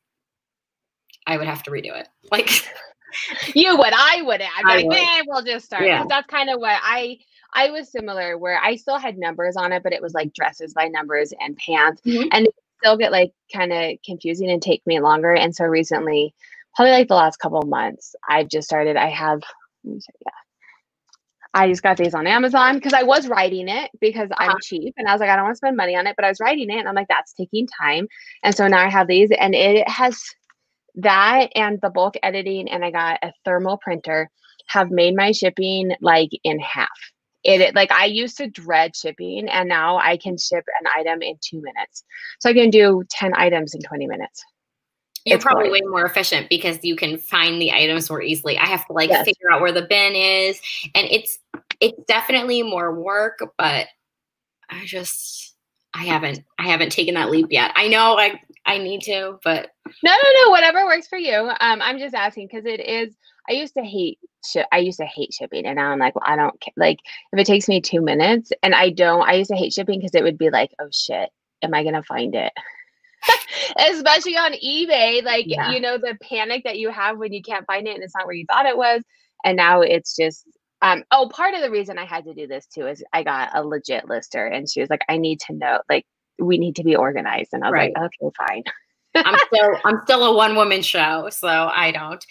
[1.26, 2.08] I would have to redo it.
[2.30, 2.50] Like
[3.54, 4.42] you would, I would.
[4.42, 4.94] I'd be like, would.
[4.94, 5.84] man, we'll just start.
[5.84, 6.04] Yeah.
[6.08, 7.18] That's kind of what I
[7.54, 10.74] I was similar where I still had numbers on it, but it was like dresses
[10.74, 12.02] by numbers and pants.
[12.02, 12.28] Mm-hmm.
[12.32, 12.48] And
[12.78, 15.34] still get like kind of confusing and take me longer.
[15.34, 16.34] And so recently,
[16.74, 18.96] probably like the last couple months, I've just started.
[18.96, 19.40] I have
[19.84, 20.00] yeah,
[21.54, 24.52] I just got these on Amazon because I was writing it because uh-huh.
[24.52, 26.24] I'm cheap and I was like, I don't want to spend money on it, but
[26.24, 28.06] I was writing it and I'm like, that's taking time.
[28.42, 30.20] And so now I have these and it has
[30.96, 34.30] that and the bulk editing and I got a thermal printer
[34.66, 36.88] have made my shipping like in half.
[37.44, 41.36] It like I used to dread shipping and now I can ship an item in
[41.40, 42.04] two minutes.
[42.40, 44.44] So I can do 10 items in 20 minutes.
[45.28, 48.58] You're probably way more efficient because you can find the items more easily.
[48.58, 49.24] I have to like yes.
[49.24, 50.60] figure out where the bin is,
[50.94, 51.38] and it's
[51.80, 53.86] it's definitely more work, but
[54.70, 55.54] I just
[55.94, 57.72] I haven't I haven't taken that leap yet.
[57.74, 59.70] I know I I need to, but
[60.02, 60.50] no, no, no.
[60.50, 61.50] Whatever works for you.
[61.60, 63.16] Um, I'm just asking because it is.
[63.48, 64.66] I used to hate ship.
[64.72, 66.98] I used to hate shipping, and now I'm like, well, I don't like
[67.32, 69.26] if it takes me two minutes, and I don't.
[69.26, 71.30] I used to hate shipping because it would be like, oh shit,
[71.62, 72.52] am I gonna find it?
[73.90, 75.22] especially on eBay.
[75.24, 75.70] Like, yeah.
[75.70, 78.26] you know, the panic that you have when you can't find it and it's not
[78.26, 79.02] where you thought it was.
[79.44, 80.44] And now it's just,
[80.82, 83.50] um, oh, part of the reason I had to do this too is I got
[83.54, 86.04] a legit lister and she was like, I need to know, like,
[86.38, 87.50] we need to be organized.
[87.52, 87.92] And I was right.
[87.96, 88.62] like, okay, fine.
[89.14, 92.24] I'm still, I'm still a one woman show, so I don't,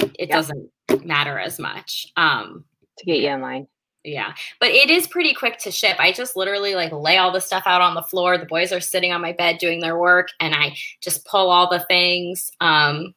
[0.00, 0.36] it yeah.
[0.36, 0.70] doesn't
[1.04, 2.06] matter as much.
[2.16, 2.64] Um,
[2.98, 3.66] to get you in line.
[4.04, 4.34] Yeah.
[4.60, 5.96] But it is pretty quick to ship.
[5.98, 8.38] I just literally like lay all the stuff out on the floor.
[8.38, 11.68] The boys are sitting on my bed doing their work and I just pull all
[11.68, 12.50] the things.
[12.60, 13.14] Um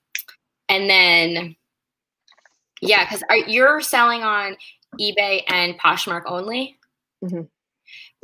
[0.67, 1.55] and then
[2.81, 4.57] yeah, cuz you're selling on
[4.99, 6.77] eBay and Poshmark only?
[7.23, 7.41] Mm-hmm.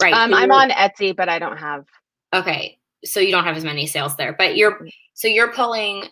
[0.01, 0.13] Right.
[0.13, 1.85] Um, I'm on Etsy, but I don't have.
[2.33, 4.93] Okay, so you don't have as many sales there, but you're mm.
[5.13, 6.05] so you're pulling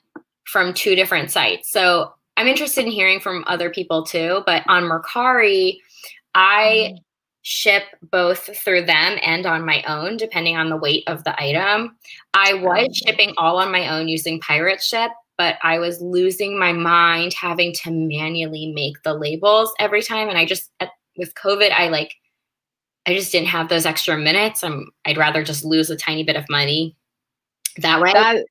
[0.46, 1.72] from two different sites.
[1.72, 4.44] So I'm interested in hearing from other people too.
[4.46, 5.80] But on Mercari,
[6.38, 6.98] I mm-hmm.
[7.42, 11.98] ship both through them and on my own, depending on the weight of the item.
[12.34, 16.74] I was shipping all on my own using Pirate Ship, but I was losing my
[16.74, 20.30] mind having to manually make the labels every time.
[20.30, 20.72] And I just,
[21.18, 22.14] with COVID, I like,
[23.08, 24.64] I just didn't have those extra minutes.
[24.64, 26.96] I'm, I'd rather just lose a tiny bit of money
[27.78, 28.12] that way.
[28.14, 28.46] That,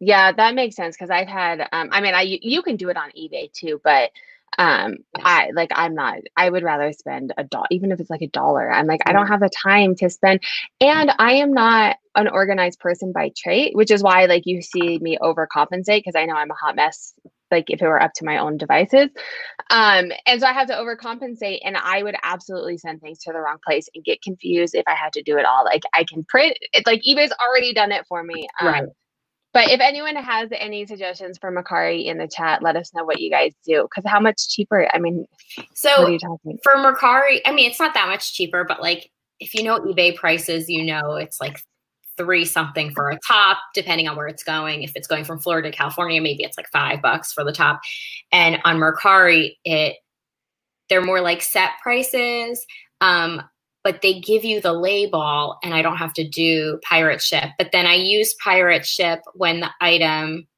[0.00, 2.96] yeah, that makes sense because I've had, um, I mean, I you can do it
[2.96, 4.10] on eBay too, but
[4.58, 6.18] Um, I like I'm not.
[6.36, 8.70] I would rather spend a dollar, even if it's like a dollar.
[8.70, 10.40] I'm like I don't have the time to spend,
[10.80, 14.98] and I am not an organized person by trait, which is why like you see
[14.98, 17.12] me overcompensate because I know I'm a hot mess
[17.50, 19.08] like if it were up to my own devices.
[19.70, 23.38] Um, and so I have to overcompensate and I would absolutely send things to the
[23.38, 25.64] wrong place and get confused if I had to do it all.
[25.64, 28.48] Like I can print it like eBay's already done it for me.
[28.60, 28.82] Um, right.
[29.56, 33.20] But if anyone has any suggestions for Mercari in the chat, let us know what
[33.20, 33.84] you guys do.
[33.84, 34.86] Because how much cheaper?
[34.92, 35.24] I mean,
[35.72, 36.18] so
[36.62, 40.14] for Mercari, I mean, it's not that much cheaper, but like if you know eBay
[40.14, 41.58] prices, you know it's like
[42.18, 44.82] three something for a top, depending on where it's going.
[44.82, 47.80] If it's going from Florida to California, maybe it's like five bucks for the top.
[48.32, 49.96] And on Mercari, it
[50.90, 52.62] they're more like set prices.
[53.00, 53.40] Um,
[53.86, 57.50] but they give you the label and I don't have to do pirate ship.
[57.56, 60.48] But then I use pirate ship when the item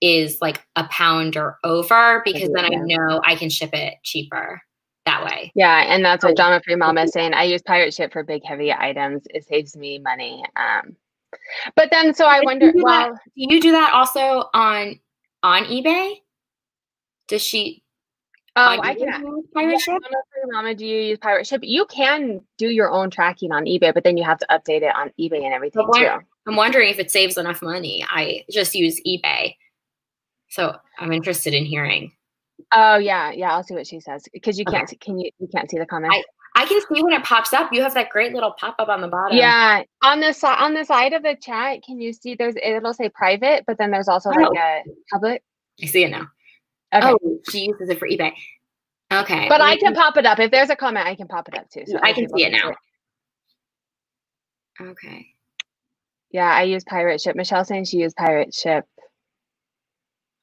[0.00, 4.62] is like a pound or over because then I know I can ship it cheaper
[5.06, 5.50] that way.
[5.56, 7.34] Yeah, and that's what Drama Free Mama is saying.
[7.34, 9.24] I use pirate ship for big heavy items.
[9.30, 10.44] It saves me money.
[10.54, 10.94] Um,
[11.74, 15.00] but then so I wonder do well that, do you do that also on
[15.42, 16.14] on eBay?
[17.26, 17.82] Does she
[18.58, 20.02] Oh, I can pirate ship.
[20.46, 21.60] Mama, do you use pirate ship?
[21.62, 24.94] You can do your own tracking on eBay, but then you have to update it
[24.96, 26.08] on eBay and everything too.
[26.46, 28.04] I'm wondering if it saves enough money.
[28.08, 29.54] I just use eBay,
[30.48, 32.12] so I'm interested in hearing.
[32.72, 33.52] Oh yeah, yeah.
[33.52, 34.92] I'll see what she says because you can't.
[35.00, 35.30] Can you?
[35.38, 36.16] You can't see the comments.
[36.56, 37.72] I, I can see when it pops up.
[37.72, 39.36] You have that great little pop up on the bottom.
[39.36, 42.34] Yeah, on the side on the side of the chat, can you see?
[42.34, 44.40] There's it'll say private, but then there's also oh.
[44.40, 44.82] like a
[45.12, 45.44] public.
[45.80, 46.26] I see it now.
[46.94, 47.08] Okay.
[47.10, 48.32] Oh, she uses it for eBay.
[49.12, 51.06] Okay, but I can pop it up if there's a comment.
[51.06, 51.84] I can pop it up too.
[51.86, 52.70] So I can see it now.
[52.70, 52.76] It.
[54.82, 55.26] Okay.
[56.30, 57.34] Yeah, I use pirate ship.
[57.36, 58.84] Michelle saying she used pirate ship.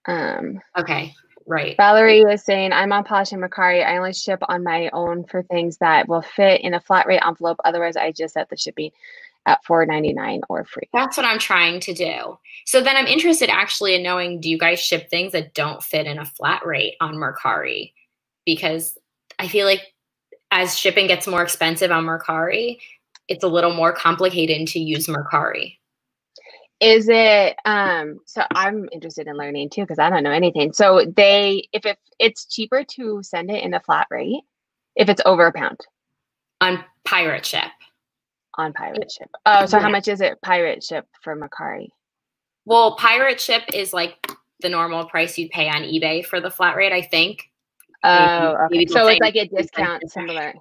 [0.07, 0.59] Um.
[0.77, 1.13] Okay.
[1.47, 1.77] Right.
[1.77, 3.85] Valerie was saying, I'm on Posh and Mercari.
[3.85, 7.21] I only ship on my own for things that will fit in a flat rate
[7.23, 7.57] envelope.
[7.63, 8.89] Otherwise, I just set the shipping
[9.45, 10.89] at $4.99 or free.
[10.93, 12.37] That's what I'm trying to do.
[12.65, 16.07] So then I'm interested actually in knowing do you guys ship things that don't fit
[16.07, 17.93] in a flat rate on Mercari?
[18.45, 18.97] Because
[19.37, 19.81] I feel like
[20.51, 22.77] as shipping gets more expensive on Mercari,
[23.27, 25.77] it's a little more complicated to use Mercari
[26.81, 31.05] is it um so i'm interested in learning too because i don't know anything so
[31.15, 34.41] they if it, it's cheaper to send it in a flat rate
[34.95, 35.79] if it's over a pound
[36.59, 37.71] on pirate ship
[38.57, 39.83] on pirate ship oh so yeah.
[39.83, 41.87] how much is it pirate ship for Mercari
[42.65, 44.31] well pirate ship is like
[44.61, 47.49] the normal price you'd pay on ebay for the flat rate i think
[48.03, 48.93] oh maybe, okay.
[48.93, 50.53] so it's like a discount similar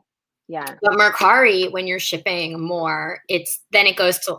[0.49, 4.39] yeah but Mercari when you're shipping more it's then it goes to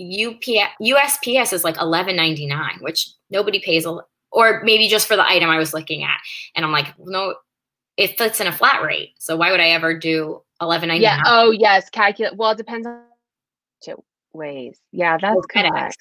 [0.00, 3.98] UPS, USPS is like eleven ninety nine, which nobody pays, a,
[4.32, 6.18] or maybe just for the item I was looking at.
[6.56, 7.36] And I'm like, no,
[7.96, 9.10] it fits in a flat rate.
[9.18, 11.18] So why would I ever do eleven ninety nine?
[11.18, 11.22] Yeah.
[11.26, 12.36] Oh yes, calculate.
[12.36, 13.02] Well, it depends on
[13.86, 13.96] it
[14.32, 14.78] ways.
[14.92, 15.92] Yeah, that's oh, FedEx.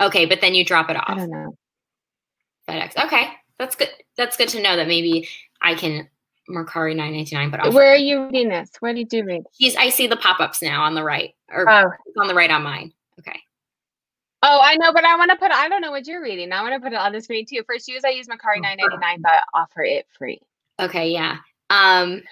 [0.00, 1.04] Okay, but then you drop it off.
[1.08, 1.56] I don't know.
[2.68, 3.04] FedEx.
[3.04, 3.88] Okay, that's good.
[4.16, 5.28] That's good to know that maybe
[5.60, 6.08] I can
[6.48, 7.50] Mercari nine ninety nine.
[7.50, 8.70] But I'll where are you reading this?
[8.80, 9.42] Where did you do read?
[9.52, 9.76] He's.
[9.76, 11.90] I see the pop ups now on the right, or oh.
[12.18, 12.92] on the right on mine.
[13.18, 13.38] Okay.
[14.42, 15.52] Oh, I know, but I want to put.
[15.52, 16.52] I don't know what you're reading.
[16.52, 17.62] I want to put it on the screen too.
[17.66, 20.40] For shoes, I use Mercari nine ninety nine, but offer it free.
[20.78, 21.36] Okay, yeah.
[21.68, 22.22] Um,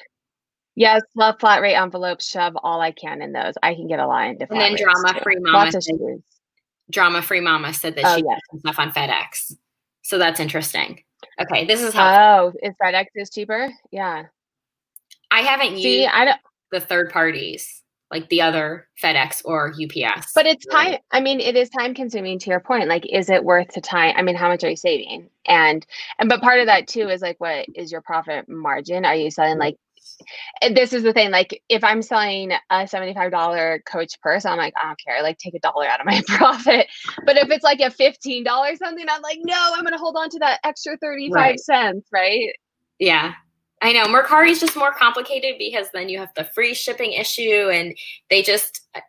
[0.79, 2.29] yes, love flat rate envelopes.
[2.29, 3.55] Shove all I can in those.
[3.63, 4.39] I can get a lot line.
[4.41, 5.59] And then drama free mama.
[5.59, 6.23] Lots of shoes.
[6.91, 8.41] Drama free mama said that oh, she yes.
[8.61, 9.55] stuff on FedEx,
[10.03, 11.03] so that's interesting.
[11.41, 12.47] Okay, this is how.
[12.47, 13.71] Oh, is FedEx is cheaper?
[13.91, 14.25] Yeah.
[15.31, 16.41] I haven't See, used I don't,
[16.73, 20.33] the third parties like the other FedEx or UPS.
[20.35, 20.99] But it's time.
[21.11, 22.39] I mean, it is time consuming.
[22.39, 24.15] To your point, like, is it worth the time?
[24.17, 25.29] I mean, how much are you saving?
[25.47, 25.87] And
[26.19, 29.05] and but part of that too is like, what is your profit margin?
[29.05, 29.61] Are you selling mm-hmm.
[29.61, 29.77] like?
[30.63, 31.31] This is the thing.
[31.31, 35.23] Like, if I'm selling a seventy-five dollar Coach purse, I'm like, I don't care.
[35.23, 36.87] Like, take a dollar out of my profit.
[37.25, 40.31] But if it's like a fifteen dollars something, I'm like, no, I'm gonna hold on
[40.31, 41.61] to that extra thirty-five right.
[41.61, 42.51] cents, right?
[42.99, 43.35] Yeah,
[43.83, 47.71] I know Mercari is just more complicated because then you have the free shipping issue,
[47.71, 47.97] and
[48.31, 48.83] they just.
[48.95, 49.01] Uh,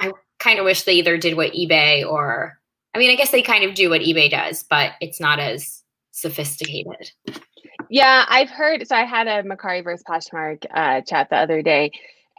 [0.00, 2.58] I kind of wish they either did what eBay or,
[2.94, 5.82] I mean, I guess they kind of do what eBay does, but it's not as
[6.12, 7.12] sophisticated.
[7.90, 8.86] Yeah, I've heard.
[8.86, 11.90] So I had a Mercari versus Poshmark uh, chat the other day,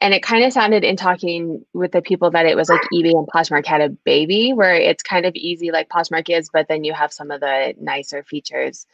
[0.02, 3.12] and it kind of sounded in talking with the people that it was like eBay
[3.12, 6.84] and Poshmark had a baby, where it's kind of easy like Poshmark is, but then
[6.84, 8.86] you have some of the nicer features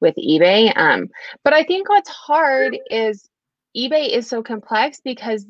[0.00, 0.76] with eBay.
[0.76, 1.08] Um,
[1.42, 3.28] but I think what's hard is
[3.76, 5.46] eBay is so complex because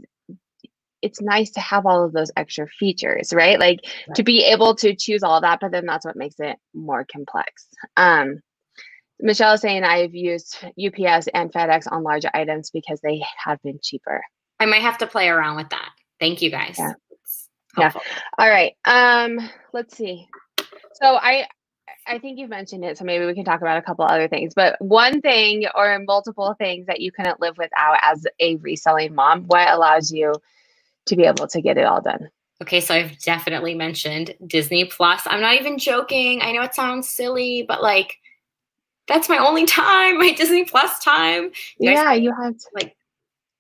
[1.02, 3.60] it's nice to have all of those extra features, right?
[3.60, 3.80] Like
[4.14, 7.66] to be able to choose all that, but then that's what makes it more complex.
[7.96, 8.40] Um,
[9.20, 13.78] Michelle is saying I've used UPS and FedEx on larger items because they have been
[13.82, 14.22] cheaper.
[14.60, 15.90] I might have to play around with that.
[16.20, 16.76] Thank you guys.
[16.78, 16.92] Yeah.
[17.76, 17.92] Yeah.
[18.38, 18.74] All right.
[18.84, 19.38] Um,
[19.72, 20.28] let's see.
[20.94, 21.46] So I
[22.06, 24.54] I think you've mentioned it, so maybe we can talk about a couple other things.
[24.54, 29.44] But one thing or multiple things that you couldn't live without as a reselling mom,
[29.44, 30.34] what allows you
[31.06, 32.28] to be able to get it all done?
[32.62, 35.22] Okay, so I've definitely mentioned Disney Plus.
[35.26, 36.40] I'm not even joking.
[36.42, 38.18] I know it sounds silly, but like
[39.06, 41.50] that's my only time, my Disney Plus time.
[41.78, 42.66] You yeah, you have to.
[42.74, 42.96] like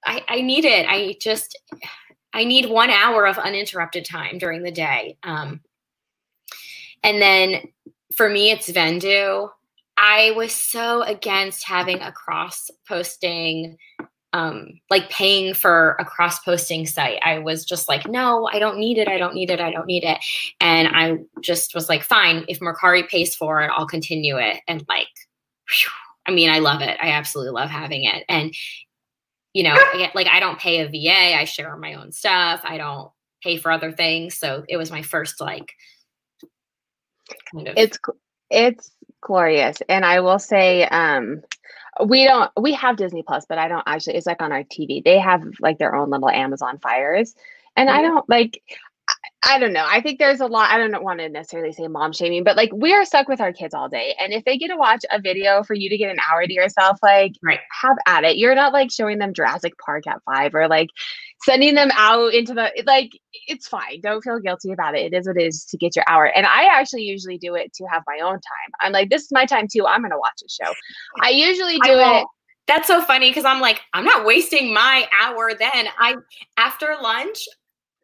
[0.04, 0.86] I, I need it.
[0.88, 1.58] I just
[2.32, 5.16] I need one hour of uninterrupted time during the day.
[5.22, 5.60] Um,
[7.02, 7.68] and then
[8.16, 9.50] for me, it's Vendoo.
[9.96, 13.76] I was so against having a cross posting,
[14.32, 17.20] um, like paying for a cross posting site.
[17.24, 19.06] I was just like, no, I don't need it.
[19.06, 19.60] I don't need it.
[19.60, 20.18] I don't need it.
[20.60, 24.60] And I just was like, fine, if Mercari pays for it, I'll continue it.
[24.66, 25.06] And like,
[25.68, 25.90] whew,
[26.26, 26.96] I mean, I love it.
[27.00, 28.24] I absolutely love having it.
[28.28, 28.54] And,
[29.52, 29.76] you know,
[30.14, 32.60] like I don't pay a VA, I share my own stuff.
[32.64, 33.10] I don't
[33.42, 34.38] pay for other things.
[34.38, 35.72] So it was my first like
[37.52, 37.98] kind of it's
[38.50, 38.90] it's
[39.20, 41.40] glorious and i will say um
[42.06, 45.02] we don't we have disney plus but i don't actually it's like on our tv
[45.02, 47.34] they have like their own little amazon fires
[47.76, 47.98] and mm-hmm.
[47.98, 48.62] i don't like
[49.46, 49.84] I don't know.
[49.86, 50.70] I think there's a lot.
[50.70, 53.52] I don't want to necessarily say mom shaming, but like we are stuck with our
[53.52, 54.14] kids all day.
[54.18, 56.52] And if they get to watch a video for you to get an hour to
[56.52, 57.60] yourself, like right.
[57.82, 58.36] have at it.
[58.36, 60.88] You're not like showing them Jurassic Park at five or like
[61.44, 63.10] sending them out into the like
[63.46, 64.00] it's fine.
[64.02, 65.12] Don't feel guilty about it.
[65.12, 66.26] It is what it is to get your hour.
[66.26, 68.70] And I actually usually do it to have my own time.
[68.80, 69.86] I'm like, this is my time too.
[69.86, 70.72] I'm gonna watch a show.
[71.22, 72.26] I usually do I it
[72.66, 75.88] that's so funny because I'm like, I'm not wasting my hour then.
[75.98, 76.16] I
[76.56, 77.46] after lunch,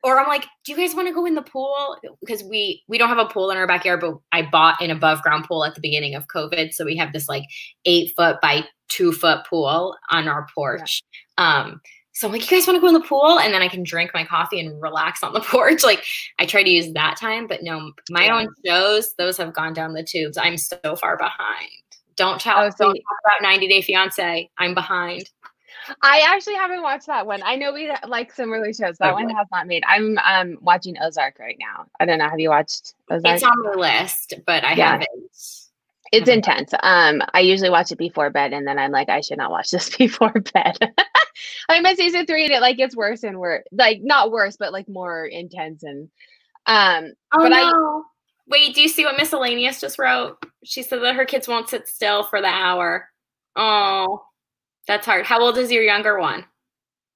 [0.03, 1.97] or I'm like, do you guys want to go in the pool?
[2.21, 5.23] Because we we don't have a pool in our backyard, but I bought an above
[5.23, 7.45] ground pool at the beginning of COVID, so we have this like
[7.85, 11.03] eight foot by two foot pool on our porch.
[11.39, 11.61] Yeah.
[11.61, 11.81] Um,
[12.13, 13.83] so I'm like, you guys want to go in the pool, and then I can
[13.83, 15.83] drink my coffee and relax on the porch.
[15.83, 16.05] Like
[16.39, 18.37] I try to use that time, but no, my yeah.
[18.37, 20.39] own shows those have gone down the tubes.
[20.39, 21.71] I'm so far behind.
[22.17, 22.59] Don't tell.
[22.59, 24.51] Oh, so don't talk about 90 Day Fiance.
[24.59, 25.31] I'm behind.
[26.03, 27.43] I actually haven't watched that one.
[27.43, 28.99] I know we like similar shows.
[28.99, 29.25] That okay.
[29.25, 29.83] one has not made.
[29.87, 31.87] I'm um watching Ozark right now.
[31.99, 32.29] I don't know.
[32.29, 33.35] Have you watched Ozark?
[33.35, 34.93] It's on the list, but I yeah.
[34.93, 35.09] haven't.
[36.13, 36.73] It's intense.
[36.83, 39.71] Um, I usually watch it before bed, and then I'm like, I should not watch
[39.71, 40.77] this before bed.
[41.69, 43.65] I'm in season three, and it like gets worse and worse.
[43.73, 46.11] Like not worse, but like more intense and
[46.67, 47.13] um.
[47.33, 47.57] Oh but no!
[47.57, 48.03] I,
[48.51, 50.37] Wait, do you see what Miscellaneous just wrote?
[50.65, 53.09] She said that her kids won't sit still for the hour.
[53.55, 54.25] Oh.
[54.91, 55.25] That's hard.
[55.25, 56.45] How old is your younger one?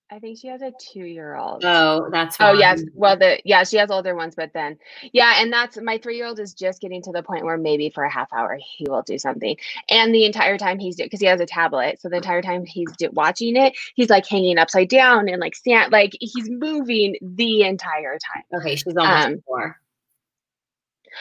[0.08, 1.64] I think she has a two year old.
[1.64, 2.80] Oh, that's oh yes.
[2.94, 4.78] Well, the yeah, she has older ones, but then
[5.12, 7.90] yeah, and that's my three year old is just getting to the point where maybe
[7.90, 9.56] for a half hour he will do something,
[9.90, 12.92] and the entire time he's because he has a tablet, so the entire time he's
[12.96, 17.62] do, watching it, he's like hanging upside down and like stand like he's moving the
[17.62, 18.44] entire time.
[18.60, 19.80] Okay, she's almost um, four.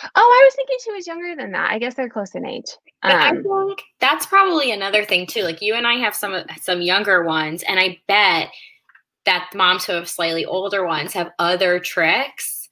[0.04, 1.72] Oh, I was thinking she was younger than that.
[1.72, 2.66] I guess they're close in age.
[3.04, 5.44] Um, I think that's probably another thing too.
[5.44, 8.50] Like you and I have some some younger ones, and I bet
[9.26, 12.70] that moms who have slightly older ones have other tricks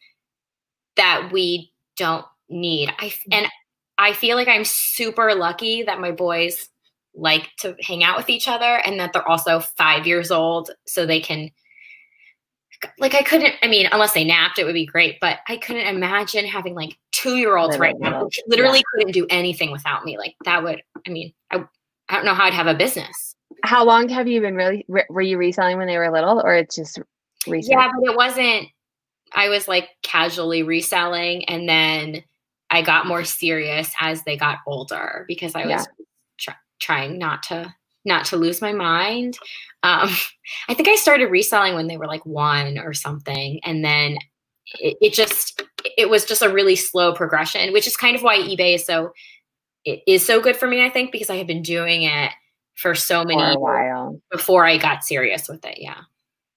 [0.95, 2.89] that we don't need.
[2.99, 3.47] I and
[3.97, 6.69] I feel like I'm super lucky that my boys
[7.13, 11.05] like to hang out with each other and that they're also five years old, so
[11.05, 11.51] they can
[12.99, 13.53] like I couldn't.
[13.61, 15.19] I mean, unless they napped, it would be great.
[15.19, 18.83] But I couldn't imagine having like two year olds right now, literally yeah.
[18.93, 20.17] couldn't do anything without me.
[20.17, 20.81] Like that would.
[21.07, 21.63] I mean, I
[22.09, 23.35] I don't know how I'd have a business.
[23.63, 24.85] How long have you been really?
[24.87, 26.99] Were you reselling when they were little, or it's just
[27.47, 27.71] recent?
[27.71, 28.67] Yeah, but it wasn't.
[29.33, 32.23] I was like casually reselling, and then
[32.69, 36.05] I got more serious as they got older because I was yeah.
[36.39, 37.73] tr- trying not to
[38.05, 39.37] not to lose my mind.
[39.83, 40.09] Um,
[40.69, 44.17] I think I started reselling when they were like one or something, and then
[44.79, 45.61] it, it, just
[45.97, 49.11] it was just a really slow progression, which is kind of why eBay is so
[49.85, 50.85] it is so good for me.
[50.85, 52.31] I think because I have been doing it
[52.75, 55.79] for so many for while before I got serious with it.
[55.79, 56.01] Yeah.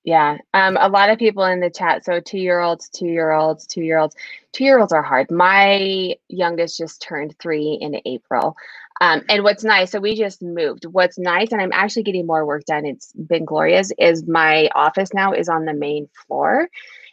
[0.05, 0.37] Yeah.
[0.53, 2.05] Um, a lot of people in the chat.
[2.05, 4.15] So two year olds, two year olds, two year olds.
[4.53, 5.31] Two year olds are hard.
[5.31, 8.55] My youngest just turned three in April.
[9.01, 10.85] Um, and what's nice, so we just moved.
[10.87, 12.87] What's nice, and I'm actually getting more work done.
[12.87, 13.91] It's been glorious.
[13.99, 16.69] Is my office now is on the main floor,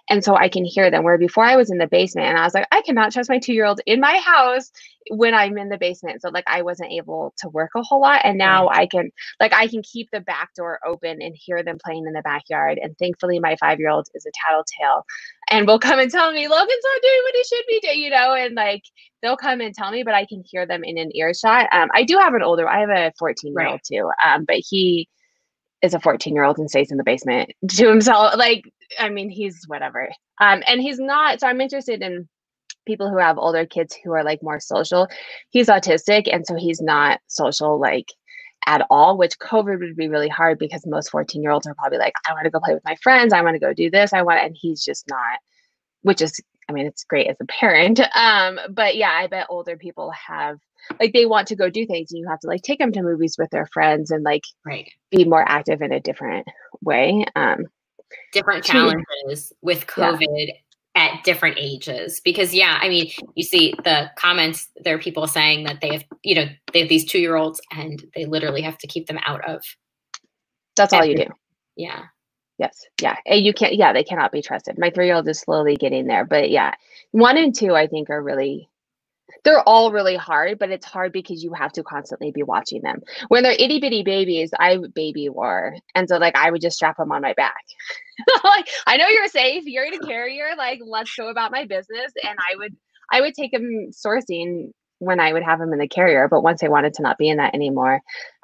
[0.10, 1.04] And so I can hear them.
[1.04, 3.40] Where before I was in the basement and I was like, I cannot trust my
[3.40, 4.72] two year old in my house
[5.12, 6.22] when I'm in the basement.
[6.22, 8.22] So like I wasn't able to work a whole lot.
[8.26, 11.78] And now I can like I can keep the back door open and hear them
[11.84, 12.80] playing in the backyard.
[12.82, 15.06] And thankfully my five year old is a tattletale
[15.52, 18.10] and will come and tell me Logan's not doing what he should be doing, you
[18.10, 18.84] know, and like
[19.22, 21.68] they'll come and tell me, but I can hear them in an earshot.
[21.72, 24.10] Um, I do have an older, I have a 14 year old too.
[24.26, 25.08] Um, but he
[25.82, 28.36] is a 14 year old and stays in the basement to himself.
[28.38, 28.64] Like,
[28.97, 30.10] I mean, he's whatever.
[30.39, 32.28] Um, and he's not, so I'm interested in
[32.86, 35.08] people who have older kids who are like more social.
[35.49, 38.08] He's autistic, and so he's not social like
[38.68, 41.97] at all, which COVID would be really hard because most 14 year olds are probably
[41.97, 44.14] like, I want to go play with my friends, I want to go do this,
[44.14, 45.39] I want, and he's just not,
[46.01, 46.39] which is,
[46.70, 47.99] I mean, it's great as a parent.
[48.16, 50.57] Um, but yeah, I bet older people have
[50.99, 53.03] like they want to go do things and you have to like take them to
[53.03, 54.89] movies with their friends and like right.
[55.12, 56.47] be more active in a different
[56.82, 57.26] way.
[57.36, 57.66] Um,
[58.34, 60.53] different challenges with COVID yeah
[60.96, 62.20] at different ages.
[62.24, 66.04] Because yeah i mean you see the comments there are people saying that they have
[66.24, 69.20] you know they have these two year olds and they literally have to keep them
[69.26, 69.64] out of
[70.76, 71.26] that's all you do.
[71.76, 72.04] yeah.
[72.58, 73.16] Yes yeah.
[73.26, 74.78] And you can't yeah they cannot be trusted.
[74.78, 76.74] My three year old is slowly getting there but yeah
[77.12, 78.70] one and two i think are really
[79.44, 83.02] they're all really hard, but it's hard because you have to constantly be watching them.
[83.28, 85.76] When they're itty bitty babies, I baby war.
[85.96, 87.64] And so like I would just strap them on my back.
[88.44, 92.12] like I know you're safe, you're in a carrier, like let's go about my business.
[92.24, 92.76] And I would
[93.12, 96.64] I would take them sourcing when I would have them in the carrier, but once
[96.64, 98.02] I wanted to not be in that anymore,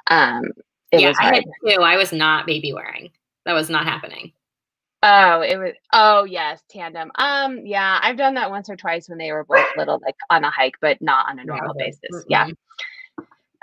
[0.10, 0.46] um,
[0.92, 1.34] it yeah, was hard.
[1.34, 1.82] I had two.
[1.82, 3.12] I was not baby wearing.
[3.46, 4.34] That was not happening.
[5.04, 5.74] Oh, it was.
[5.94, 7.12] Oh, yes, tandem.
[7.16, 10.44] Um, yeah, I've done that once or twice when they were both little, like on
[10.44, 12.02] a hike, but not on a normal basis.
[12.12, 12.30] Mm-hmm.
[12.30, 12.48] Yeah.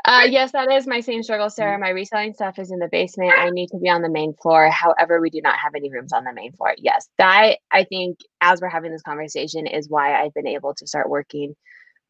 [0.06, 1.78] Uh, yes, that is my same struggle, Sarah.
[1.78, 3.32] My reselling stuff is in the basement.
[3.38, 4.68] I need to be on the main floor.
[4.68, 6.74] However, we do not have any rooms on the main floor.
[6.76, 10.86] Yes, that I think as we're having this conversation is why I've been able to
[10.86, 11.56] start working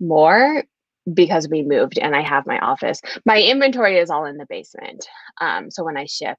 [0.00, 0.64] more
[1.12, 3.00] because we moved and I have my office.
[3.24, 5.06] My inventory is all in the basement.
[5.40, 6.36] Um, so when I ship,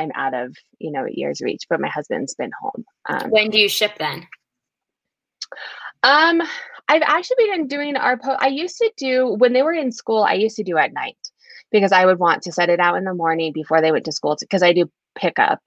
[0.00, 1.62] I'm out of you know year's reach.
[1.68, 2.84] But my husband's been home.
[3.08, 4.26] Um, when do you ship then?
[6.02, 6.42] Um,
[6.88, 10.22] I've actually been doing our po- I used to do when they were in school.
[10.22, 11.18] I used to do at night
[11.70, 14.12] because I would want to set it out in the morning before they went to
[14.12, 15.60] school because I do pickup.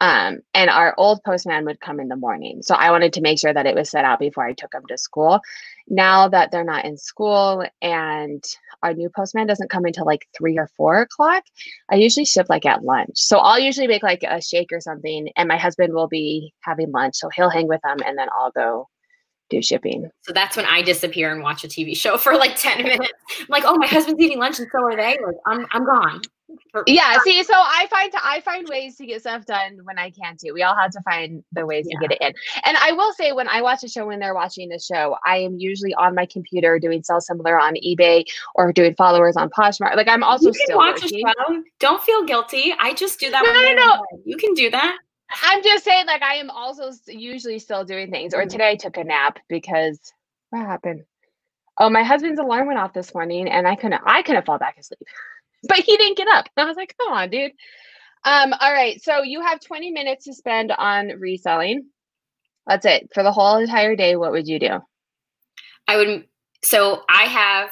[0.00, 2.62] Um, and our old postman would come in the morning.
[2.62, 4.86] So I wanted to make sure that it was set out before I took them
[4.88, 5.40] to school.
[5.88, 8.44] Now that they're not in school and
[8.82, 11.42] our new postman doesn't come until like three or four o'clock.
[11.90, 13.12] I usually ship like at lunch.
[13.14, 16.92] So I'll usually make like a shake or something, and my husband will be having
[16.92, 17.16] lunch.
[17.16, 18.88] So he'll hang with them, and then I'll go
[19.50, 20.10] do shipping.
[20.22, 23.12] So that's when I disappear and watch a TV show for like 10 minutes.
[23.40, 25.18] I'm like, oh, my husband's eating lunch and so are they.
[25.24, 26.20] Like, I'm, I'm gone
[26.86, 30.36] yeah see so i find i find ways to get stuff done when i can
[30.36, 30.52] too.
[30.54, 31.98] We all have to find the ways yeah.
[31.98, 32.32] to get it in.
[32.64, 35.36] And i will say when i watch a show when they're watching the show i
[35.36, 38.24] am usually on my computer doing sell similar on ebay
[38.54, 39.96] or doing followers on poshmark.
[39.96, 41.26] Like i'm also you can still watch working.
[41.26, 41.62] a show.
[41.80, 42.74] Don't feel guilty.
[42.78, 44.04] I just do that no no no.
[44.24, 44.96] you can do that.
[45.42, 48.32] I'm just saying like i am also usually still doing things.
[48.32, 48.48] Or mm-hmm.
[48.48, 49.98] today i took a nap because
[50.50, 51.04] what happened?
[51.78, 54.78] Oh my husband's alarm went off this morning and i couldn't i couldn't fall back
[54.78, 55.00] asleep
[55.64, 56.46] but he didn't get up.
[56.56, 57.52] I was like, come on, dude.
[58.24, 59.02] Um, all right.
[59.02, 61.86] So you have 20 minutes to spend on reselling.
[62.66, 63.08] That's it.
[63.14, 64.80] For the whole entire day, what would you do?
[65.86, 66.24] I would
[66.62, 67.70] so I have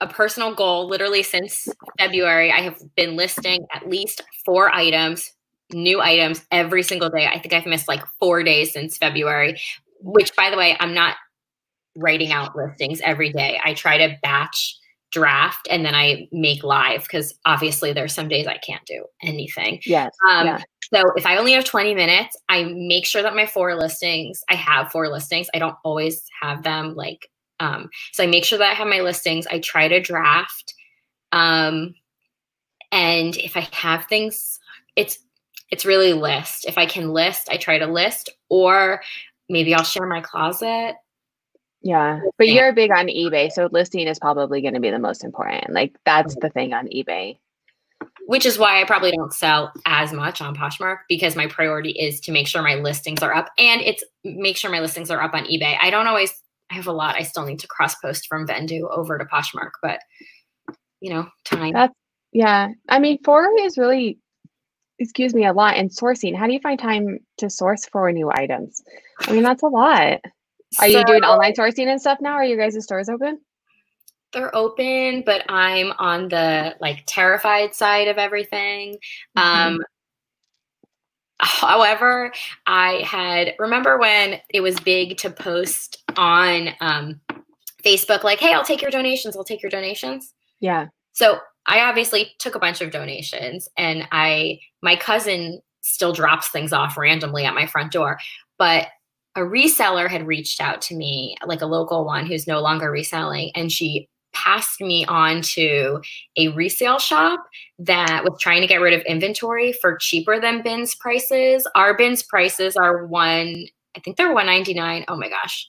[0.00, 1.68] a personal goal literally since
[1.98, 2.50] February.
[2.50, 5.30] I have been listing at least four items,
[5.72, 7.26] new items every single day.
[7.26, 9.60] I think I've missed like four days since February,
[10.00, 11.16] which by the way, I'm not
[11.96, 13.60] writing out listings every day.
[13.62, 14.76] I try to batch
[15.10, 19.80] draft and then I make live because obviously there's some days I can't do anything.
[19.84, 20.14] Yes.
[20.28, 20.62] Um, yeah.
[20.94, 24.54] So if I only have 20 minutes, I make sure that my four listings, I
[24.54, 25.48] have four listings.
[25.54, 29.00] I don't always have them like, um, so I make sure that I have my
[29.00, 29.46] listings.
[29.46, 30.74] I try to draft.
[31.32, 31.94] Um,
[32.92, 34.58] and if I have things,
[34.96, 35.18] it's,
[35.70, 36.66] it's really list.
[36.66, 39.02] If I can list, I try to list or
[39.48, 40.96] maybe I'll share my closet
[41.82, 42.54] yeah, but yeah.
[42.54, 45.72] you're big on eBay, so listing is probably going to be the most important.
[45.72, 46.46] Like that's mm-hmm.
[46.46, 47.38] the thing on eBay.
[48.26, 52.20] Which is why I probably don't sell as much on Poshmark because my priority is
[52.20, 55.34] to make sure my listings are up and it's make sure my listings are up
[55.34, 55.76] on eBay.
[55.80, 56.32] I don't always
[56.70, 59.72] I have a lot I still need to cross post from Vendoo over to Poshmark,
[59.82, 60.00] but
[61.00, 61.72] you know, time.
[61.72, 61.94] That's
[62.32, 62.68] yeah.
[62.88, 64.18] I mean, four is really
[64.98, 66.36] excuse me a lot and sourcing.
[66.36, 68.82] How do you find time to source for new items?
[69.20, 70.20] I mean, that's a lot.
[70.78, 72.32] Are so, you doing online sourcing and stuff now?
[72.32, 73.40] Are you guys' stores open?
[74.32, 78.98] They're open, but I'm on the like terrified side of everything.
[79.36, 79.38] Mm-hmm.
[79.38, 79.80] Um,
[81.40, 82.32] However,
[82.66, 87.20] I had remember when it was big to post on um,
[87.82, 90.34] Facebook, like, hey, I'll take your donations, I'll take your donations.
[90.60, 90.88] Yeah.
[91.12, 96.74] So I obviously took a bunch of donations and I my cousin still drops things
[96.74, 98.18] off randomly at my front door.
[98.58, 98.88] But
[99.40, 103.50] a reseller had reached out to me, like a local one who's no longer reselling,
[103.54, 106.00] and she passed me on to
[106.36, 107.40] a resale shop
[107.78, 111.66] that was trying to get rid of inventory for cheaper than bins prices.
[111.74, 113.66] Our bins prices are one,
[113.96, 115.04] I think they're 199.
[115.08, 115.68] Oh my gosh.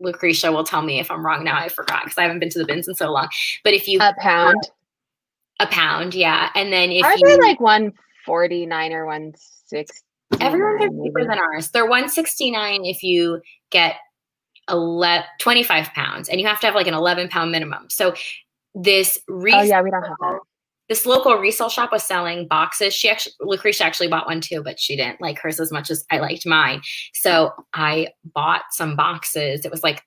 [0.00, 1.56] Lucretia will tell me if I'm wrong now.
[1.56, 3.28] I forgot because I haven't been to the bins in so long.
[3.62, 4.60] But if you a pound,
[5.60, 6.50] a pound, yeah.
[6.54, 10.04] And then if are you, they like 149 or 160?
[10.40, 11.70] Everyone's are cheaper than ours.
[11.70, 13.96] They're 169 if you get
[14.70, 17.86] 11, 25 pounds and you have to have like an 11 pound minimum.
[17.90, 18.14] So
[18.74, 20.40] this resale, oh yeah, we don't have that.
[20.88, 22.92] This local resale shop was selling boxes.
[22.92, 26.04] She actually, Lucretia actually bought one too, but she didn't like hers as much as
[26.10, 26.82] I liked mine.
[27.14, 29.64] So I bought some boxes.
[29.64, 30.02] It was like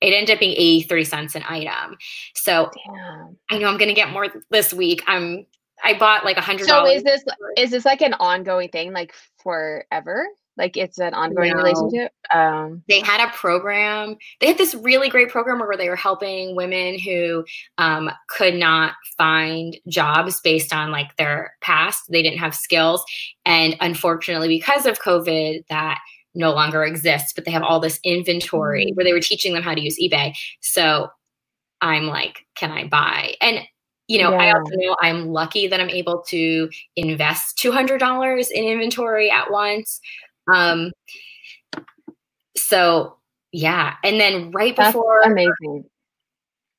[0.00, 1.96] it ended up being 83 cents an item.
[2.34, 3.36] So Damn.
[3.50, 5.02] I know I'm going to get more this week.
[5.06, 5.46] I'm
[5.84, 6.66] I bought like a hundred.
[6.66, 7.22] So is this
[7.56, 10.26] is this like an ongoing thing, like forever?
[10.56, 11.62] Like it's an ongoing no.
[11.62, 12.12] relationship.
[12.32, 14.16] Um, they had a program.
[14.40, 17.44] They had this really great program where they were helping women who
[17.78, 22.04] um, could not find jobs based on like their past.
[22.08, 23.04] They didn't have skills,
[23.44, 25.98] and unfortunately, because of COVID, that
[26.34, 27.32] no longer exists.
[27.34, 28.94] But they have all this inventory mm-hmm.
[28.94, 30.34] where they were teaching them how to use eBay.
[30.60, 31.08] So
[31.80, 33.34] I'm like, can I buy?
[33.40, 33.60] And
[34.06, 34.38] you know, yeah.
[34.38, 40.00] I also know I'm lucky that I'm able to invest $200 in inventory at once.
[40.52, 40.92] Um,
[42.56, 43.16] so
[43.52, 43.94] yeah.
[44.02, 45.84] And then right That's before amazing.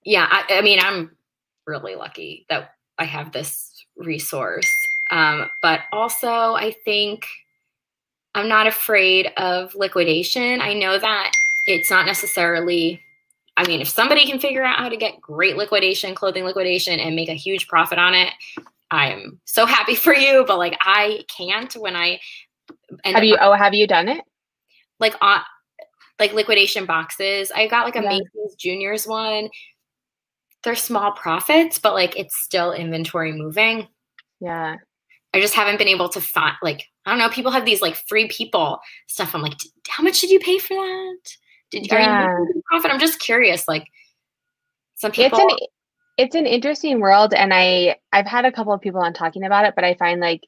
[0.03, 0.27] Yeah.
[0.29, 1.15] I, I, mean, I'm
[1.65, 4.69] really lucky that I have this resource.
[5.09, 7.25] Um, but also I think
[8.35, 10.61] I'm not afraid of liquidation.
[10.61, 11.31] I know that
[11.65, 13.01] it's not necessarily
[13.57, 17.15] I mean, if somebody can figure out how to get great liquidation, clothing liquidation, and
[17.15, 18.33] make a huge profit on it,
[18.91, 20.43] I am so happy for you.
[20.45, 22.19] But like, I can't when I
[23.03, 23.37] have you.
[23.39, 24.21] Oh, have you done it?
[24.99, 25.41] Like on
[26.19, 27.51] like liquidation boxes.
[27.53, 28.09] I got like a yeah.
[28.09, 29.49] Macy's Juniors one.
[30.63, 33.87] They're small profits, but like it's still inventory moving.
[34.39, 34.77] Yeah.
[35.33, 37.29] I just haven't been able to find like I don't know.
[37.29, 39.35] People have these like free people stuff.
[39.35, 41.17] I'm like, how much did you pay for that?
[41.83, 42.27] Did yeah.
[42.27, 42.91] are you profit?
[42.91, 43.67] I'm just curious.
[43.67, 43.87] Like
[44.95, 45.39] some people.
[45.39, 45.67] It's an
[46.17, 49.65] it's an interesting world, and I I've had a couple of people on talking about
[49.65, 50.41] it, but I find like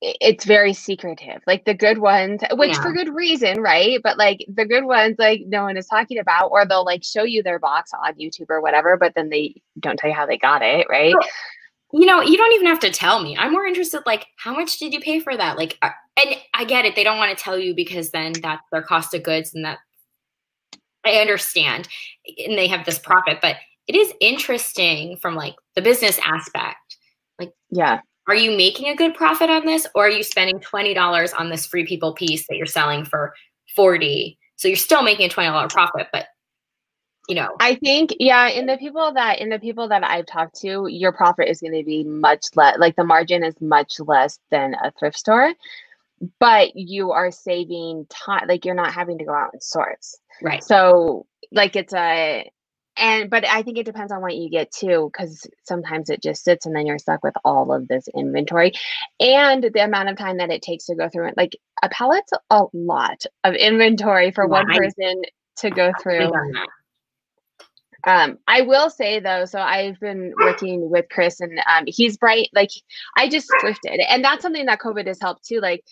[0.00, 1.42] it's very secretive.
[1.46, 2.82] Like the good ones, which yeah.
[2.82, 4.00] for good reason, right?
[4.02, 7.22] But like the good ones, like no one is talking about, or they'll like show
[7.22, 10.38] you their box on YouTube or whatever, but then they don't tell you how they
[10.38, 11.14] got it, right?
[11.92, 13.36] you know, you don't even have to tell me.
[13.36, 15.58] I'm more interested, like, how much did you pay for that?
[15.58, 15.78] Like,
[16.22, 16.96] and I get it.
[16.96, 19.78] They don't want to tell you because then that's their cost of goods and that
[21.04, 21.88] I understand.
[22.38, 23.56] And they have this profit, but
[23.86, 26.96] it is interesting from like the business aspect.
[27.38, 28.00] Like, yeah.
[28.28, 31.66] Are you making a good profit on this or are you spending $20 on this
[31.66, 33.34] free people piece that you're selling for
[33.74, 34.38] 40?
[34.56, 36.26] So you're still making a $20 profit, but
[37.28, 40.60] you know i think yeah in the people that in the people that i've talked
[40.60, 44.38] to your profit is going to be much less like the margin is much less
[44.50, 45.52] than a thrift store
[46.38, 50.18] but you are saving time like you're not having to go out and source.
[50.42, 50.62] Right.
[50.62, 52.50] So like it's a
[52.98, 56.44] and but i think it depends on what you get too because sometimes it just
[56.44, 58.72] sits and then you're stuck with all of this inventory.
[59.18, 62.32] And the amount of time that it takes to go through it like a pallet's
[62.50, 65.22] a lot of inventory for one person
[65.56, 66.30] to go through.
[68.04, 72.48] um, I will say though, so I've been working with Chris and um, he's bright.
[72.54, 72.70] Like
[73.16, 75.60] I just thrifted, and that's something that COVID has helped too.
[75.60, 75.84] Like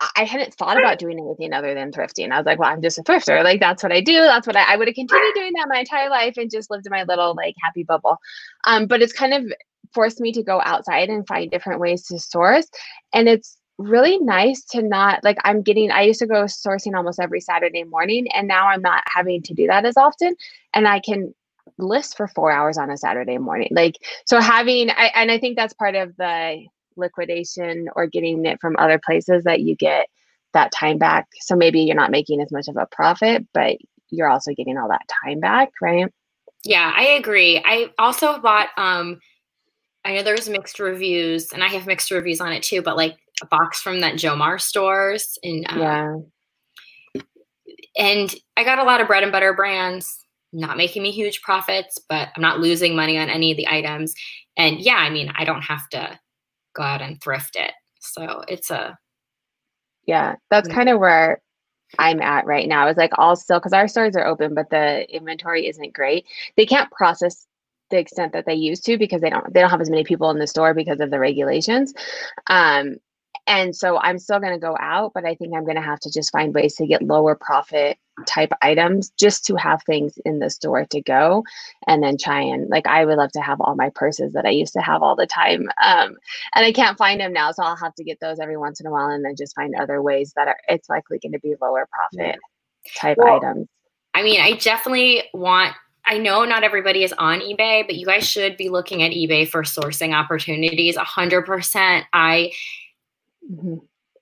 [0.00, 2.30] I hadn't thought about doing anything other than thrifting.
[2.30, 3.42] I was like, well, I'm just a thrifter.
[3.42, 4.14] Like that's what I do.
[4.14, 6.86] That's what I, I would have continued doing that my entire life and just lived
[6.86, 8.18] in my little like happy bubble.
[8.66, 9.50] Um, but it's kind of
[9.94, 12.68] forced me to go outside and find different ways to source,
[13.14, 17.20] and it's really nice to not like I'm getting I used to go sourcing almost
[17.20, 20.34] every Saturday morning and now I'm not having to do that as often
[20.72, 21.34] and I can
[21.76, 23.68] list for 4 hours on a Saturday morning.
[23.72, 26.64] Like so having I and I think that's part of the
[26.96, 30.06] liquidation or getting it from other places that you get
[30.52, 31.26] that time back.
[31.40, 33.76] So maybe you're not making as much of a profit, but
[34.10, 36.12] you're also getting all that time back, right?
[36.64, 37.62] Yeah, I agree.
[37.64, 39.20] I also bought um
[40.04, 43.16] I know there's mixed reviews and I have mixed reviews on it too, but like
[43.42, 46.14] a box from that Jomar stores and um, yeah.
[47.98, 50.22] And I got a lot of bread and butter brands,
[50.52, 54.14] not making me huge profits, but I'm not losing money on any of the items.
[54.56, 56.18] And yeah, I mean, I don't have to
[56.76, 57.72] go out and thrift it.
[58.00, 58.98] So it's a
[60.06, 61.40] Yeah, that's kind of where
[61.98, 62.88] I'm at right now.
[62.88, 66.26] Is like all still because our stores are open, but the inventory isn't great.
[66.56, 67.46] They can't process
[67.90, 70.30] the extent that they used to because they don't they don't have as many people
[70.30, 71.94] in the store because of the regulations.
[72.48, 72.96] Um,
[73.46, 76.00] and so I'm still going to go out, but I think I'm going to have
[76.00, 80.38] to just find ways to get lower profit type items just to have things in
[80.38, 81.44] the store to go
[81.86, 84.50] and then try and like I would love to have all my purses that I
[84.50, 85.68] used to have all the time.
[85.82, 86.16] Um,
[86.54, 87.52] and I can't find them now.
[87.52, 89.74] So I'll have to get those every once in a while and then just find
[89.74, 92.38] other ways that are it's likely going to be lower profit
[92.96, 93.68] type well, items.
[94.14, 95.74] I mean, I definitely want
[96.06, 99.46] I know not everybody is on eBay, but you guys should be looking at eBay
[99.46, 100.96] for sourcing opportunities.
[100.96, 102.04] 100%.
[102.12, 102.52] I,
[103.50, 103.78] mm-hmm.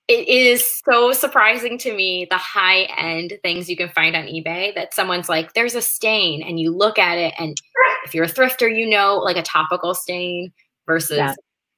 [0.07, 4.73] It is so surprising to me the high end things you can find on eBay
[4.75, 7.57] that someone's like, there's a stain, and you look at it, and
[8.05, 10.53] if you're a thrifter, you know, like a topical stain
[10.85, 11.33] versus yeah.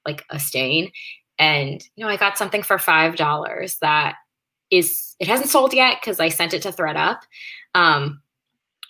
[0.05, 0.91] like a stain.
[1.39, 4.15] And, you know, I got something for $5 that
[4.71, 7.19] is, it hasn't sold yet because I sent it to ThredUp.
[7.75, 8.21] Um,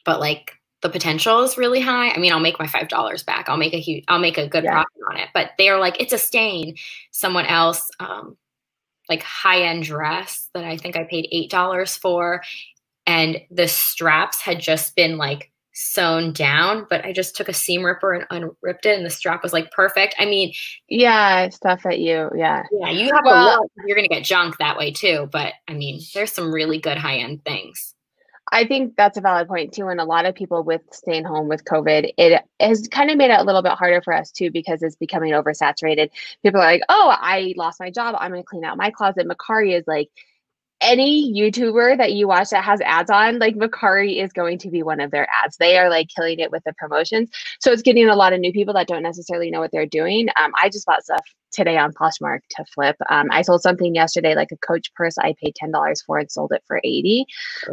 [0.05, 2.09] but like the potential is really high.
[2.09, 3.49] I mean, I'll make my five dollars back.
[3.49, 4.71] I'll make a huge, I'll make a good yeah.
[4.71, 5.29] profit on it.
[5.33, 6.75] But they're like, it's a stain.
[7.11, 8.37] Someone else, um,
[9.09, 12.41] like high end dress that I think I paid eight dollars for,
[13.05, 17.83] and the straps had just been like sewn down, but I just took a seam
[17.83, 20.15] ripper and unripped it, and the strap was like perfect.
[20.17, 20.53] I mean,
[20.89, 24.77] yeah, stuff at you, yeah, yeah, you have well, to You're gonna get junk that
[24.77, 27.93] way too, but I mean, there's some really good high end things.
[28.51, 29.87] I think that's a valid point too.
[29.87, 33.31] And a lot of people with staying home with COVID, it has kind of made
[33.31, 36.09] it a little bit harder for us too because it's becoming oversaturated.
[36.43, 38.15] People are like, oh, I lost my job.
[38.17, 39.27] I'm going to clean out my closet.
[39.27, 40.09] Mercari is like,
[40.79, 44.83] any YouTuber that you watch that has ads on, like Mercari is going to be
[44.83, 45.57] one of their ads.
[45.57, 47.31] They are like killing it with the promotions.
[47.59, 50.29] So it's getting a lot of new people that don't necessarily know what they're doing.
[50.39, 52.95] Um, I just bought stuff today on Poshmark to flip.
[53.09, 55.17] Um, I sold something yesterday, like a Coach purse.
[55.17, 57.25] I paid ten dollars for and sold it for eighty.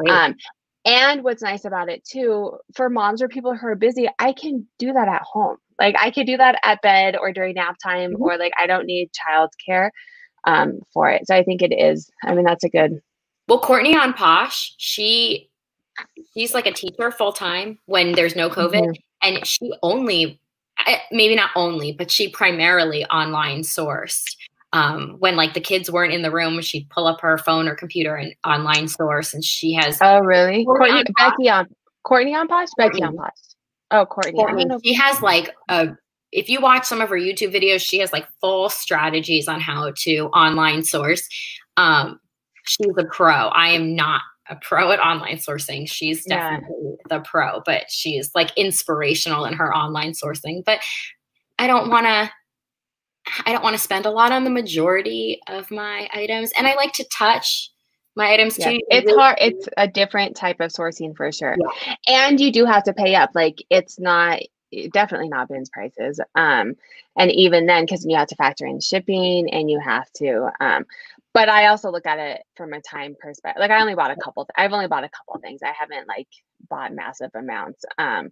[0.08, 0.36] Um,
[0.84, 4.66] and what's nice about it too, for moms or people who are busy, I can
[4.78, 5.56] do that at home.
[5.78, 8.22] Like I could do that at bed or during nap time, mm-hmm.
[8.22, 9.90] or like I don't need childcare
[10.44, 11.26] um, for it.
[11.26, 12.10] So I think it is.
[12.24, 13.00] I mean, that's a good.
[13.48, 15.50] Well, Courtney on Posh, she
[16.32, 18.92] she's like a teacher full time when there's no COVID, mm-hmm.
[19.22, 20.40] and she only
[20.86, 24.36] eh, maybe not only, but she primarily online sourced
[24.74, 27.76] um, when like the kids weren't in the room, she'd pull up her phone or
[27.76, 29.98] computer and online source, and she has.
[30.02, 30.64] Oh, really?
[30.64, 31.68] Courtney, on Becky on
[32.02, 33.30] Courtney on Posh, Becky on Posh.
[33.92, 34.32] Oh, Courtney.
[34.32, 34.66] Courtney.
[34.84, 35.90] She has like a.
[36.32, 39.92] If you watch some of her YouTube videos, she has like full strategies on how
[39.98, 41.28] to online source.
[41.76, 42.18] Um,
[42.66, 43.32] she's a pro.
[43.32, 45.88] I am not a pro at online sourcing.
[45.88, 47.16] She's definitely yeah.
[47.16, 50.64] the pro, but she's like inspirational in her online sourcing.
[50.64, 50.80] But
[51.60, 52.28] I don't want to
[53.46, 56.52] I don't want to spend a lot on the majority of my items.
[56.56, 57.70] And I like to touch
[58.16, 58.80] my items yeah, too.
[58.90, 59.38] It's really hard.
[59.40, 61.56] It's a different type of sourcing for sure.
[61.58, 61.94] Yeah.
[62.06, 63.30] And you do have to pay up.
[63.34, 64.40] Like it's not
[64.92, 66.20] definitely not bins prices.
[66.34, 66.74] Um,
[67.16, 70.50] and even then, because you have to factor in shipping and you have to.
[70.60, 70.84] Um,
[71.32, 73.60] but I also look at it from a time perspective.
[73.60, 74.44] Like I only bought a couple.
[74.44, 75.60] Th- I've only bought a couple things.
[75.62, 76.28] I haven't like
[76.68, 77.84] bought massive amounts.
[77.98, 78.30] Um,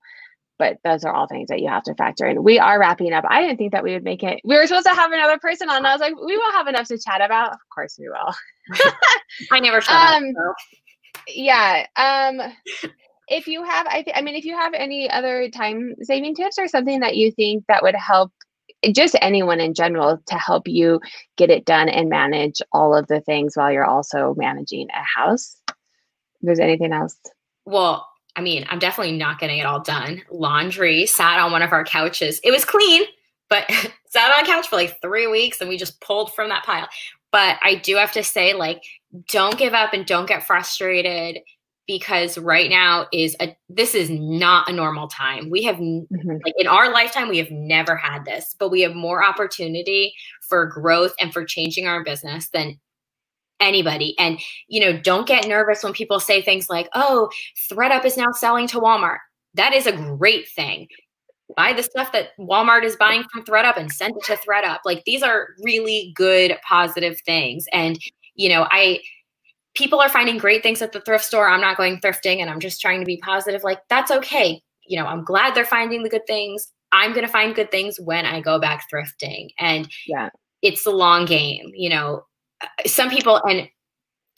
[0.62, 2.44] but those are all things that you have to factor in.
[2.44, 3.24] We are wrapping up.
[3.28, 4.40] I didn't think that we would make it.
[4.44, 5.84] We were supposed to have another person on.
[5.84, 7.50] I was like, we will have enough to chat about.
[7.52, 8.32] Of course, we will.
[9.50, 10.34] I never shut um, up.
[10.36, 11.24] So.
[11.26, 11.84] Yeah.
[11.96, 12.40] Um,
[13.26, 16.58] if you have, I, th- I mean, if you have any other time saving tips
[16.58, 18.30] or something that you think that would help
[18.92, 21.00] just anyone in general to help you
[21.36, 25.56] get it done and manage all of the things while you're also managing a house.
[25.68, 25.74] If
[26.42, 27.18] there's anything else?
[27.64, 28.06] Well,
[28.36, 30.22] I mean, I'm definitely not getting it all done.
[30.30, 32.40] Laundry sat on one of our couches.
[32.42, 33.02] It was clean,
[33.50, 33.68] but
[34.06, 36.88] sat on a couch for like three weeks and we just pulled from that pile.
[37.30, 38.82] But I do have to say, like,
[39.28, 41.38] don't give up and don't get frustrated
[41.86, 45.50] because right now is a this is not a normal time.
[45.50, 46.36] We have mm-hmm.
[46.44, 50.14] like in our lifetime we have never had this, but we have more opportunity
[50.48, 52.78] for growth and for changing our business than
[53.62, 54.18] anybody.
[54.18, 54.38] And,
[54.68, 57.30] you know, don't get nervous when people say things like, oh,
[57.70, 59.18] ThredUp is now selling to Walmart.
[59.54, 60.88] That is a great thing.
[61.56, 64.78] Buy the stuff that Walmart is buying from ThredUp and send it to ThredUp.
[64.84, 67.66] Like these are really good, positive things.
[67.72, 67.98] And,
[68.34, 69.00] you know, I,
[69.74, 71.48] people are finding great things at the thrift store.
[71.48, 73.62] I'm not going thrifting and I'm just trying to be positive.
[73.62, 74.62] Like that's okay.
[74.86, 76.72] You know, I'm glad they're finding the good things.
[76.90, 79.48] I'm going to find good things when I go back thrifting.
[79.58, 80.28] And yeah,
[80.60, 81.70] it's a long game.
[81.74, 82.24] You know,
[82.86, 83.68] some people and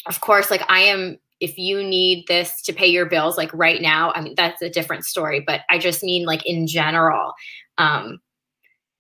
[0.07, 3.83] of course like i am if you need this to pay your bills like right
[3.83, 7.33] now i mean that's a different story but i just mean like in general
[7.79, 8.19] um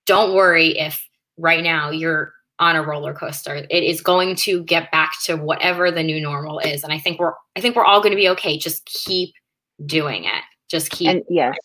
[0.06, 1.06] don't worry if
[1.38, 3.66] right now you're on a roller coaster.
[3.68, 6.84] It is going to get back to whatever the new normal is.
[6.84, 8.58] And I think we're I think we're all going to be okay.
[8.58, 9.34] Just keep
[9.84, 10.42] doing it.
[10.68, 11.56] Just keep and yes.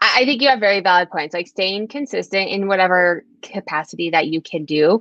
[0.00, 4.40] I think you have very valid points, like staying consistent in whatever capacity that you
[4.40, 4.98] can do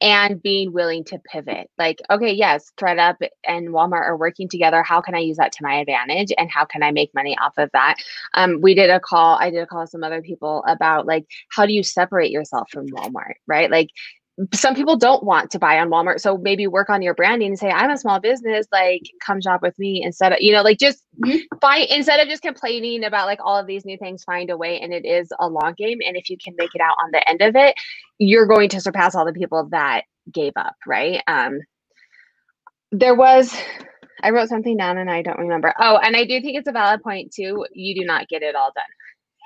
[0.00, 1.70] and being willing to pivot.
[1.78, 3.16] Like, okay, yes, ThredUp
[3.46, 4.82] and Walmart are working together.
[4.82, 7.54] How can I use that to my advantage and how can I make money off
[7.58, 7.96] of that?
[8.34, 11.26] Um, we did a call, I did a call with some other people about like,
[11.50, 13.70] how do you separate yourself from Walmart, right?
[13.70, 13.90] Like,
[14.54, 16.20] some people don't want to buy on Walmart.
[16.20, 19.62] So maybe work on your branding and say, I'm a small business, like come shop
[19.62, 21.38] with me instead of, you know, like just mm-hmm.
[21.60, 24.80] find instead of just complaining about like all of these new things, find a way.
[24.80, 25.98] And it is a long game.
[26.06, 27.74] And if you can make it out on the end of it,
[28.18, 31.22] you're going to surpass all the people that gave up, right?
[31.26, 31.58] Um
[32.92, 33.56] there was
[34.22, 35.72] I wrote something down and I don't remember.
[35.78, 37.66] Oh, and I do think it's a valid point too.
[37.72, 38.84] You do not get it all done.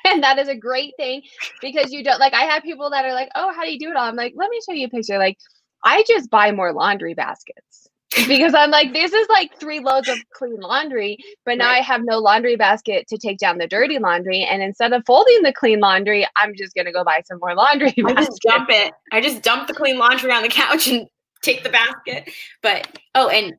[0.09, 1.23] and that is a great thing
[1.61, 3.91] because you don't like i have people that are like oh how do you do
[3.91, 4.05] it all?
[4.05, 5.19] I'm like let me show you a picture.
[5.19, 5.39] Like
[5.85, 7.89] i just buy more laundry baskets
[8.29, 11.79] because i'm like this is like three loads of clean laundry but now right.
[11.79, 15.43] i have no laundry basket to take down the dirty laundry and instead of folding
[15.43, 18.69] the clean laundry i'm just going to go buy some more laundry i just dump
[18.71, 18.93] it.
[19.13, 21.09] I just dump the clean laundry on the couch and
[21.43, 22.31] take the basket.
[22.63, 23.55] But oh and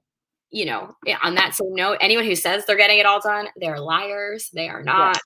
[0.49, 3.79] you know on that same note anyone who says they're getting it all done they're
[3.79, 4.49] liars.
[4.53, 5.19] They are not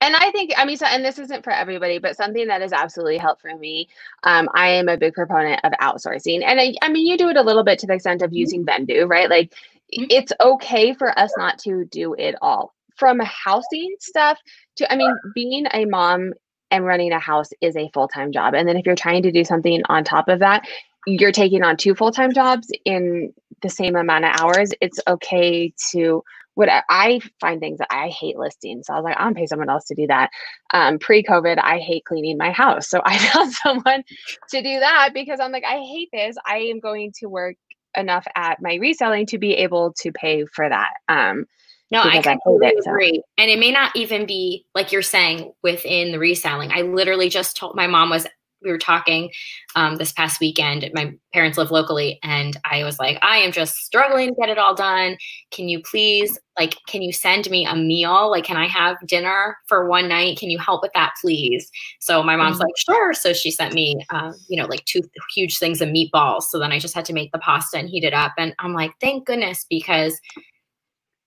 [0.00, 2.72] and I think, I mean, so, and this isn't for everybody, but something that has
[2.72, 3.88] absolutely helped for me.
[4.22, 6.42] Um, I am a big proponent of outsourcing.
[6.44, 8.36] And I, I mean, you do it a little bit to the extent of mm-hmm.
[8.36, 9.28] using Vendoo, right?
[9.28, 10.04] Like, mm-hmm.
[10.10, 12.74] it's okay for us not to do it all.
[12.96, 14.38] From housing stuff
[14.76, 16.32] to, I mean, being a mom
[16.70, 18.54] and running a house is a full time job.
[18.54, 20.64] And then if you're trying to do something on top of that,
[21.06, 24.72] you're taking on two full time jobs in the same amount of hours.
[24.80, 26.22] It's okay to
[26.54, 28.82] what I find things that I hate listing.
[28.82, 30.30] So I was like, I'm pay someone else to do that.
[30.72, 32.88] Um, pre-COVID, I hate cleaning my house.
[32.88, 34.04] So I found someone
[34.50, 36.36] to do that because I'm like, I hate this.
[36.46, 37.56] I am going to work
[37.96, 40.94] enough at my reselling to be able to pay for that.
[41.08, 41.46] Um,
[41.90, 43.22] no, I completely it, agree.
[43.38, 46.72] And it may not even be like you're saying within the reselling.
[46.72, 48.26] I literally just told my mom was
[48.64, 49.30] we were talking
[49.76, 50.88] um, this past weekend.
[50.94, 54.58] My parents live locally, and I was like, I am just struggling to get it
[54.58, 55.16] all done.
[55.50, 58.30] Can you please, like, can you send me a meal?
[58.30, 60.38] Like, can I have dinner for one night?
[60.38, 61.70] Can you help with that, please?
[62.00, 62.62] So my mom's mm-hmm.
[62.62, 63.12] like, sure.
[63.12, 65.02] So she sent me, um, you know, like two
[65.34, 66.44] huge things of meatballs.
[66.44, 68.32] So then I just had to make the pasta and heat it up.
[68.38, 70.18] And I'm like, thank goodness, because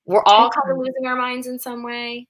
[0.06, 2.28] we're all kind of losing our minds in some way.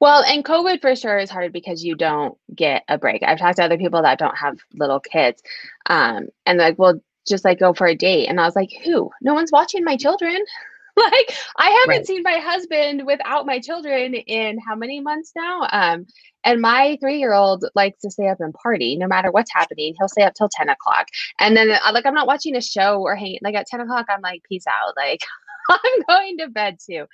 [0.00, 3.22] Well, and COVID for sure is hard because you don't get a break.
[3.22, 5.42] I've talked to other people that don't have little kids,
[5.86, 8.28] um, and like, well, just like go for a date.
[8.28, 9.10] And I was like, who?
[9.20, 10.36] No one's watching my children.
[10.96, 12.06] like, I haven't right.
[12.06, 15.66] seen my husband without my children in how many months now?
[15.72, 16.06] Um,
[16.44, 19.94] and my three year old likes to stay up and party no matter what's happening.
[19.98, 21.08] He'll stay up till 10 o'clock.
[21.40, 24.06] And then, uh, like, I'm not watching a show or hanging, like, at 10 o'clock,
[24.08, 24.94] I'm like, peace out.
[24.96, 25.20] Like,
[25.70, 27.06] I'm going to bed too.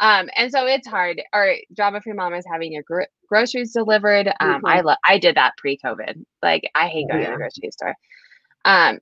[0.00, 1.20] Um, and so it's hard.
[1.32, 4.28] Or drama free mom is having your gro- groceries delivered.
[4.40, 4.66] Um, mm-hmm.
[4.66, 4.98] I love.
[5.04, 6.24] I did that pre-COVID.
[6.42, 7.28] Like I hate going yeah.
[7.28, 7.94] to the grocery store.
[8.64, 8.98] Um,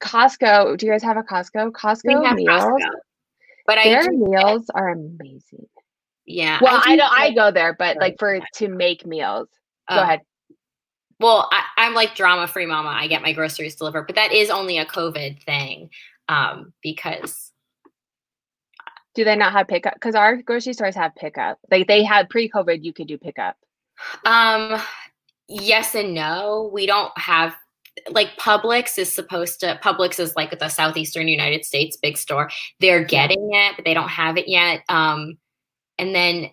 [0.00, 0.76] Costco.
[0.76, 1.72] Do you guys have a Costco?
[1.72, 2.62] Costco meals.
[2.62, 2.90] Costco,
[3.66, 5.66] but their I meals are amazing.
[6.26, 6.58] Yeah.
[6.60, 7.24] Well, I, do I.
[7.26, 9.48] I go there, but like for to make meals.
[9.88, 10.02] Go oh.
[10.02, 10.20] ahead.
[11.18, 12.90] Well, I, am like drama free mama.
[12.90, 15.88] I get my groceries delivered, but that is only a COVID thing
[16.28, 17.52] um, because
[19.16, 19.94] do they not have pickup?
[19.94, 21.58] Because our grocery stores have pickup.
[21.70, 23.56] Like they had pre-COVID, you could do pickup.
[24.24, 24.80] Um,
[25.48, 26.70] yes and no.
[26.72, 27.56] We don't have
[28.10, 29.80] like Publix is supposed to.
[29.82, 32.50] Publix is like the southeastern United States big store.
[32.78, 34.82] They're getting it, but they don't have it yet.
[34.90, 35.38] Um,
[35.98, 36.50] and then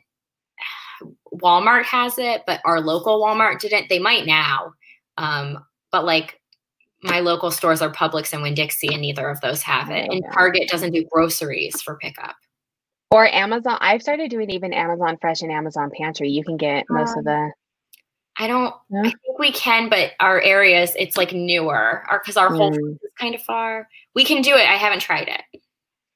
[1.36, 3.90] Walmart has it, but our local Walmart didn't.
[3.90, 4.74] They might now.
[5.18, 6.40] Um, but like
[7.04, 10.10] my local stores are Publix and Winn Dixie, and neither of those have it.
[10.10, 12.36] And Target doesn't do groceries for pickup.
[13.14, 13.78] Or Amazon.
[13.80, 16.30] I've started doing even Amazon Fresh and Amazon Pantry.
[16.30, 17.52] You can get most um, of the.
[18.40, 18.74] I don't.
[18.90, 19.02] Yeah.
[19.02, 22.94] I think we can, but our areas it's like newer, or because our whole mm.
[22.94, 23.88] is kind of far.
[24.16, 24.68] We can do it.
[24.68, 25.62] I haven't tried it.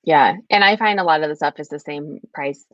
[0.05, 2.65] Yeah, and I find a lot of the stuff is the same price.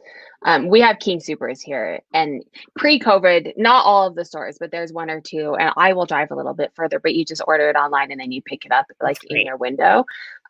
[0.45, 2.45] Um, we have King Supers here, and
[2.77, 5.55] pre-COVID, not all of the stores, but there's one or two.
[5.55, 8.21] And I will drive a little bit further, but you just order it online and
[8.21, 10.05] then you pick it up like in your window.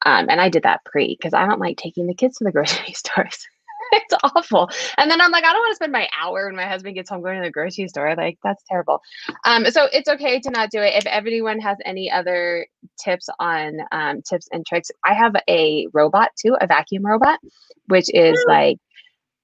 [0.06, 2.52] Um, and I did that pre because I don't like taking the kids to the
[2.52, 3.48] grocery stores.
[3.98, 4.70] it's awful.
[4.98, 7.10] And then I'm like, I don't want to spend my hour when my husband gets
[7.10, 8.16] home going to the grocery store.
[8.16, 9.02] Like, that's terrible.
[9.46, 10.96] Um, so it's okay to not do it.
[10.96, 12.66] If everyone has any other
[13.00, 17.40] tips on um, tips and tricks, I have a robot too, a vacuum robot,
[17.88, 18.78] which is like,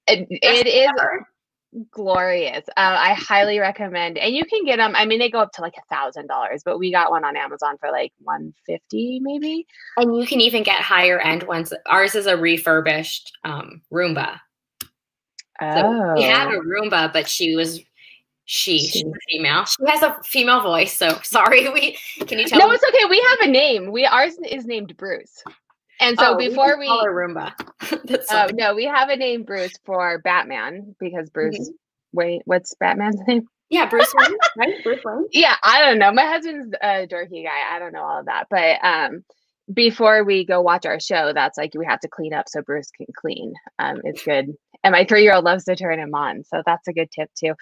[0.06, 0.90] it, it is.
[1.90, 2.64] Glorious.
[2.76, 4.94] Uh, I highly recommend, and you can get them.
[4.94, 7.36] I mean, they go up to like a thousand dollars, but we got one on
[7.36, 9.66] Amazon for like one fifty, maybe.
[9.96, 11.72] And you can even get higher end ones.
[11.86, 14.38] Ours is a refurbished um, Roomba.
[15.60, 15.74] Oh.
[15.74, 16.62] So we have a oh.
[16.62, 17.80] Roomba, but she was
[18.52, 19.64] she, she's a female.
[19.64, 21.68] She has a female voice, so sorry.
[21.68, 21.96] We
[22.26, 22.58] can you tell?
[22.58, 22.74] No, me?
[22.74, 23.04] it's okay.
[23.08, 23.92] We have a name.
[23.92, 25.44] We ours is named Bruce.
[26.00, 27.52] And so oh, before we, call her Roomba.
[28.30, 31.58] oh no, we have a name Bruce for Batman because Bruce.
[31.58, 31.74] Mm-hmm.
[32.12, 33.46] Wait, what's Batman's name?
[33.68, 34.82] Yeah, Bruce Wayne, right?
[34.82, 35.26] Bruce Wayne.
[35.32, 36.10] Yeah, I don't know.
[36.10, 37.74] My husband's a dorky guy.
[37.74, 39.22] I don't know all of that, but um,
[39.72, 42.90] before we go watch our show, that's like we have to clean up so Bruce
[42.96, 43.52] can clean.
[43.78, 44.54] Um, it's good.
[44.82, 46.42] And my three year old loves to turn him on.
[46.44, 47.52] So that's a good tip too.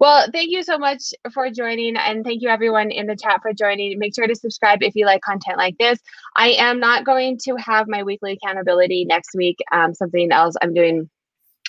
[0.00, 1.96] Well, thank you so much for joining.
[1.96, 3.98] And thank you everyone in the chat for joining.
[3.98, 5.98] Make sure to subscribe if you like content like this.
[6.36, 9.58] I am not going to have my weekly accountability next week.
[9.70, 10.54] Um, something else.
[10.62, 11.10] I'm doing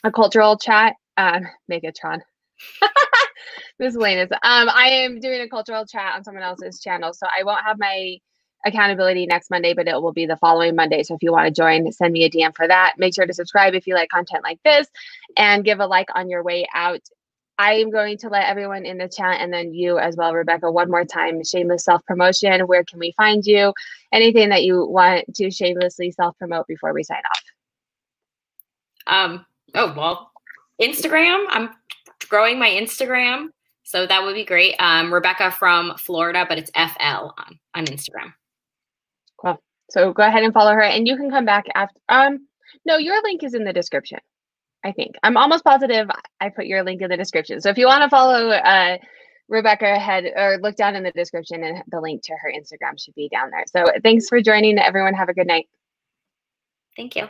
[0.03, 0.95] a cultural chat.
[1.17, 2.21] Um, Megatron.
[3.79, 4.31] Miscellaneous.
[4.31, 7.13] Um, I am doing a cultural chat on someone else's channel.
[7.13, 8.17] So I won't have my
[8.65, 11.03] accountability next Monday, but it will be the following Monday.
[11.03, 12.93] So if you want to join, send me a DM for that.
[12.97, 14.87] Make sure to subscribe if you like content like this
[15.37, 17.01] and give a like on your way out.
[17.59, 20.71] I am going to let everyone in the chat and then you as well, Rebecca,
[20.71, 21.43] one more time.
[21.43, 22.65] Shameless self promotion.
[22.67, 23.73] Where can we find you?
[24.11, 27.43] Anything that you want to shamelessly self promote before we sign off?
[29.05, 29.45] Um,
[29.75, 30.31] oh, well,
[30.81, 31.45] Instagram.
[31.49, 31.69] I'm
[32.27, 33.49] growing my Instagram.
[33.83, 34.75] So that would be great.
[34.79, 38.33] Um, Rebecca from Florida, but it's FL on, on Instagram.
[39.93, 41.99] So go ahead and follow her and you can come back after.
[42.09, 42.47] Um,
[42.83, 44.17] no, your link is in the description.
[44.83, 46.09] I think I'm almost positive
[46.41, 47.61] I put your link in the description.
[47.61, 48.97] So if you want to follow uh,
[49.47, 53.13] Rebecca, head or look down in the description and the link to her Instagram should
[53.13, 53.65] be down there.
[53.67, 54.79] So thanks for joining.
[54.79, 55.67] Everyone, have a good night.
[56.97, 57.29] Thank you.